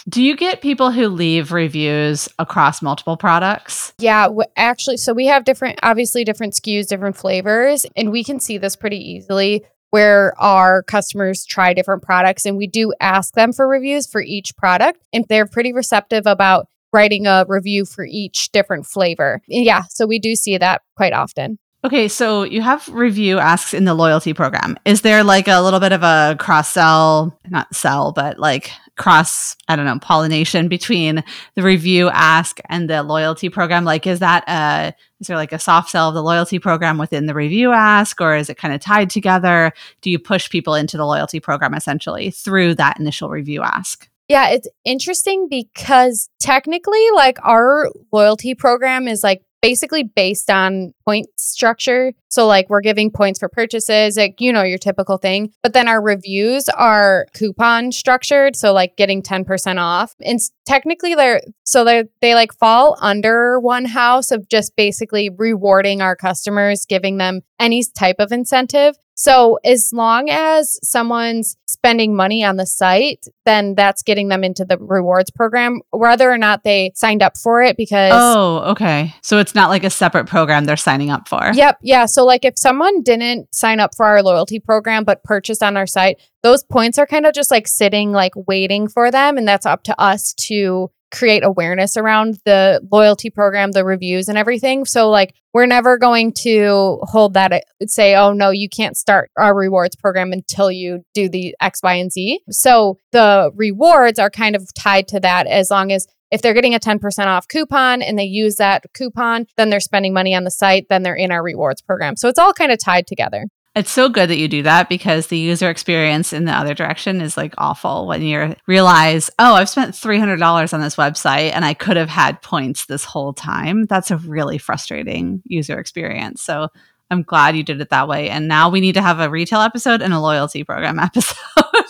Do 0.09 0.23
you 0.23 0.37
get 0.37 0.61
people 0.61 0.90
who 0.90 1.09
leave 1.09 1.52
reviews 1.52 2.28
across 2.38 2.82
multiple 2.82 3.16
products? 3.16 3.92
Yeah, 3.99 4.25
w- 4.25 4.49
actually, 4.56 4.97
so 4.97 5.12
we 5.12 5.26
have 5.26 5.44
different, 5.44 5.78
obviously, 5.82 6.25
different 6.25 6.54
SKUs, 6.54 6.88
different 6.88 7.16
flavors, 7.16 7.87
and 7.97 8.11
we 8.11 8.25
can 8.25 8.40
see 8.40 8.59
this 8.59 8.75
pretty 8.75 8.99
easily 8.99 9.64
where 9.90 10.35
our 10.40 10.82
customers 10.82 11.44
try 11.44 11.75
different 11.75 12.02
products 12.02 12.47
and 12.47 12.56
we 12.56 12.66
do 12.66 12.94
ask 12.99 13.35
them 13.35 13.52
for 13.52 13.68
reviews 13.68 14.06
for 14.06 14.23
each 14.23 14.56
product. 14.56 14.99
And 15.12 15.26
they're 15.28 15.47
pretty 15.47 15.75
receptive 15.75 16.26
about 16.26 16.66
writing 16.94 17.26
a 17.26 17.44
review 17.47 17.85
for 17.85 18.04
each 18.04 18.50
different 18.52 18.87
flavor. 18.87 19.42
Yeah, 19.47 19.82
so 19.90 20.06
we 20.06 20.18
do 20.18 20.35
see 20.35 20.56
that 20.59 20.80
quite 20.97 21.12
often. 21.12 21.59
Okay, 21.85 22.07
so 22.07 22.45
you 22.45 22.62
have 22.62 22.87
review 22.89 23.41
asks 23.41 23.75
in 23.75 23.85
the 23.85 23.95
loyalty 23.95 24.33
program. 24.33 24.77
Is 24.85 25.01
there 25.01 25.25
like 25.25 25.49
a 25.49 25.61
little 25.61 25.81
bit 25.81 25.91
of 25.91 26.05
a 26.05 26.37
cross 26.39 26.69
sell, 26.69 27.37
not 27.51 27.75
sell, 27.75 28.12
but 28.12 28.39
like 28.39 28.71
cross, 28.97 29.57
I 29.67 29.75
don't 29.75 29.87
know, 29.87 29.99
pollination 29.99 30.69
between 30.69 31.25
the 31.57 31.62
review 31.65 32.09
ask 32.09 32.61
and 32.69 32.89
the 32.89 33.03
loyalty 33.03 33.49
program? 33.49 33.85
Like, 33.85 34.07
is 34.07 34.21
that 34.21 34.45
a, 34.47 34.95
is 35.21 35.27
there 35.27 35.37
like 35.37 35.53
a 35.53 35.59
soft 35.59 35.91
sell 35.91 36.11
of 36.11 36.15
the 36.15 36.23
loyalty 36.23 36.61
program 36.61 36.99
within 36.99 37.27
the 37.27 37.35
review 37.35 37.73
ask, 37.73 38.21
or 38.21 38.37
is 38.37 38.49
it 38.49 38.59
kind 38.59 38.73
of 38.73 38.81
tied 38.81 39.11
together? 39.11 39.73
Do 40.03 40.11
you 40.11 40.21
push 40.21 40.49
people 40.49 40.77
into 40.77 40.97
the 40.97 41.07
loyalty 41.07 41.41
program 41.41 41.75
essentially 41.75 42.31
through 42.31 42.77
that 42.77 43.01
initial 43.01 43.29
review 43.29 43.61
ask? 43.62 44.09
Yeah, 44.29 44.51
it's 44.51 44.69
interesting 44.85 45.49
because 45.51 46.29
technically, 46.39 47.05
like, 47.17 47.39
our 47.43 47.91
loyalty 48.12 48.55
program 48.55 49.09
is 49.09 49.25
like 49.25 49.43
basically 49.62 50.02
based 50.02 50.50
on 50.50 50.92
point 51.07 51.28
structure. 51.37 52.12
So, 52.28 52.47
like, 52.47 52.69
we're 52.69 52.81
giving 52.81 53.11
points 53.11 53.38
for 53.38 53.49
purchases, 53.49 54.16
like, 54.16 54.40
you 54.40 54.52
know, 54.52 54.62
your 54.62 54.78
typical 54.78 55.16
thing. 55.19 55.52
But 55.62 55.73
then 55.73 55.88
our 55.88 56.02
reviews 56.02 56.69
are 56.69 57.26
coupon 57.35 57.92
structured. 57.92 58.57
So, 58.57 58.73
like, 58.73 58.97
getting 58.97 59.23
10% 59.23 59.78
off. 59.78 60.14
And 60.21 60.40
technically, 60.66 61.14
they're 61.14 61.42
so 61.64 61.85
they 61.85 62.04
they 62.21 62.35
like 62.35 62.52
fall 62.52 62.99
under 63.00 63.59
one 63.59 63.85
house 63.85 64.31
of 64.31 64.49
just 64.49 64.76
basically 64.76 65.31
rewarding 65.31 66.02
our 66.02 66.16
customers, 66.16 66.85
giving 66.87 67.16
them 67.19 67.40
any 67.62 67.83
type 67.97 68.16
of 68.19 68.33
incentive. 68.33 68.97
So, 69.14 69.59
as 69.62 69.90
long 69.92 70.31
as 70.31 70.81
someone's 70.83 71.57
spending 71.66 72.16
money 72.16 72.42
on 72.42 72.57
the 72.57 72.66
site, 72.66 73.26
then 73.45 73.75
that's 73.75 74.02
getting 74.02 74.28
them 74.28 74.42
into 74.42 74.64
the 74.64 74.78
rewards 74.78 75.31
program, 75.31 75.81
whether 75.90 76.31
or 76.31 76.38
not 76.38 76.64
they 76.64 76.92
signed 76.95 77.23
up 77.23 77.37
for 77.37 77.62
it. 77.62 77.76
Because, 77.76 78.12
oh, 78.14 78.71
okay. 78.71 79.14
So, 79.23 79.38
it's 79.38 79.54
not 79.54 79.69
like 79.69 79.85
a 79.85 79.90
separate 79.90 80.26
program 80.26 80.64
they're 80.64 80.76
signing 80.78 81.11
up 81.11 81.28
for. 81.28 81.52
Yep. 81.52 81.78
Yeah. 81.83 82.07
So, 82.07 82.25
like 82.25 82.45
if 82.45 82.54
someone 82.57 83.02
didn't 83.02 83.54
sign 83.54 83.81
up 83.81 83.95
for 83.95 84.07
our 84.07 84.23
loyalty 84.23 84.59
program 84.59 85.04
but 85.04 85.23
purchased 85.23 85.62
on 85.62 85.76
our 85.76 85.87
site, 85.87 86.21
those 86.42 86.64
points 86.64 86.99
are 86.99 87.07
kind 87.07 87.26
of 87.26 87.35
just 87.35 87.50
like 87.50 87.69
sitting, 87.69 88.12
like 88.12 88.33
waiting 88.35 88.88
for 88.88 89.11
them. 89.11 89.37
And 89.37 89.47
that's 89.47 89.66
up 89.66 89.85
to 89.85 90.00
us 90.00 90.33
to 90.49 90.90
create 91.12 91.45
awareness 91.45 91.97
around 91.97 92.38
the 92.45 92.81
loyalty 92.90 93.31
program, 93.31 93.73
the 93.73 93.85
reviews 93.85 94.28
and 94.28 94.38
everything. 94.38 94.85
So 94.85 95.11
like 95.11 95.35
we're 95.52 95.66
never 95.66 95.99
going 95.99 96.33
to 96.33 96.99
hold 97.02 97.35
that 97.35 97.52
uh, 97.52 97.61
say, 97.87 98.16
oh 98.16 98.33
no, 98.33 98.50
you 98.50 98.69
can't 98.69 98.97
start 98.97 99.31
our 99.37 99.54
rewards 99.54 99.95
program 99.95 100.33
until 100.33 100.71
you 100.71 101.04
do 101.14 101.28
the 101.28 101.54
X, 101.61 101.81
Y, 101.83 101.95
and 101.95 102.11
Z. 102.11 102.40
So 102.50 102.99
the 103.12 103.50
rewards 103.54 104.19
are 104.19 104.31
kind 104.31 104.57
of 104.57 104.73
tied 104.75 105.07
to 105.09 105.21
that 105.21 105.47
as 105.47 105.71
long 105.71 105.92
as 105.92 106.07
if 106.31 106.40
they're 106.40 106.54
getting 106.54 106.75
a 106.75 106.81
10% 106.81 107.26
off 107.26 107.47
coupon 107.47 108.00
and 108.00 108.19
they 108.19 108.25
use 108.25 108.57
that 108.57 108.87
coupon, 108.95 109.47
then 109.59 109.69
they're 109.69 109.81
spending 109.81 110.14
money 110.14 110.35
on 110.35 110.45
the 110.45 110.50
site, 110.50 110.87
then 110.88 111.02
they're 111.02 111.14
in 111.14 111.31
our 111.31 111.42
rewards 111.42 111.83
program. 111.83 112.16
So 112.16 112.28
it's 112.28 112.38
all 112.38 112.54
kind 112.54 112.73
of 112.73 112.78
tied 112.78 113.07
together. 113.07 113.45
It's 113.75 113.91
so 113.91 114.11
good 114.11 114.29
that 114.29 114.37
you 114.37 114.49
do 114.49 114.62
that 114.64 114.91
because 114.91 115.29
the 115.29 115.38
user 115.38 115.71
experience 115.71 116.35
in 116.35 116.45
the 116.45 116.52
other 116.52 116.75
direction 116.75 117.23
is 117.23 117.38
like 117.38 117.55
awful 117.57 118.07
when 118.07 118.21
you 118.21 118.55
realize, 118.67 119.31
oh, 119.38 119.55
I've 119.55 119.71
spent 119.71 119.95
$300 119.95 120.75
on 120.75 120.81
this 120.83 120.97
website 120.97 121.52
and 121.55 121.64
I 121.64 121.73
could 121.73 121.97
have 121.97 122.11
had 122.11 122.43
points 122.43 122.85
this 122.85 123.05
whole 123.05 123.33
time. 123.33 123.87
That's 123.87 124.11
a 124.11 124.19
really 124.19 124.59
frustrating 124.59 125.43
user 125.47 125.79
experience. 125.79 126.43
So 126.43 126.69
I'm 127.11 127.23
glad 127.23 127.57
you 127.57 127.62
did 127.62 127.81
it 127.81 127.88
that 127.91 128.09
way. 128.09 128.29
And 128.29 128.47
now 128.47 128.69
we 128.69 128.81
need 128.81 128.95
to 128.95 129.02
have 129.02 129.21
a 129.21 129.31
retail 129.31 129.61
episode 129.61 130.02
and 130.02 130.12
a 130.12 130.21
loyalty 130.21 130.64
program 130.64 130.99
episode. 130.99 131.37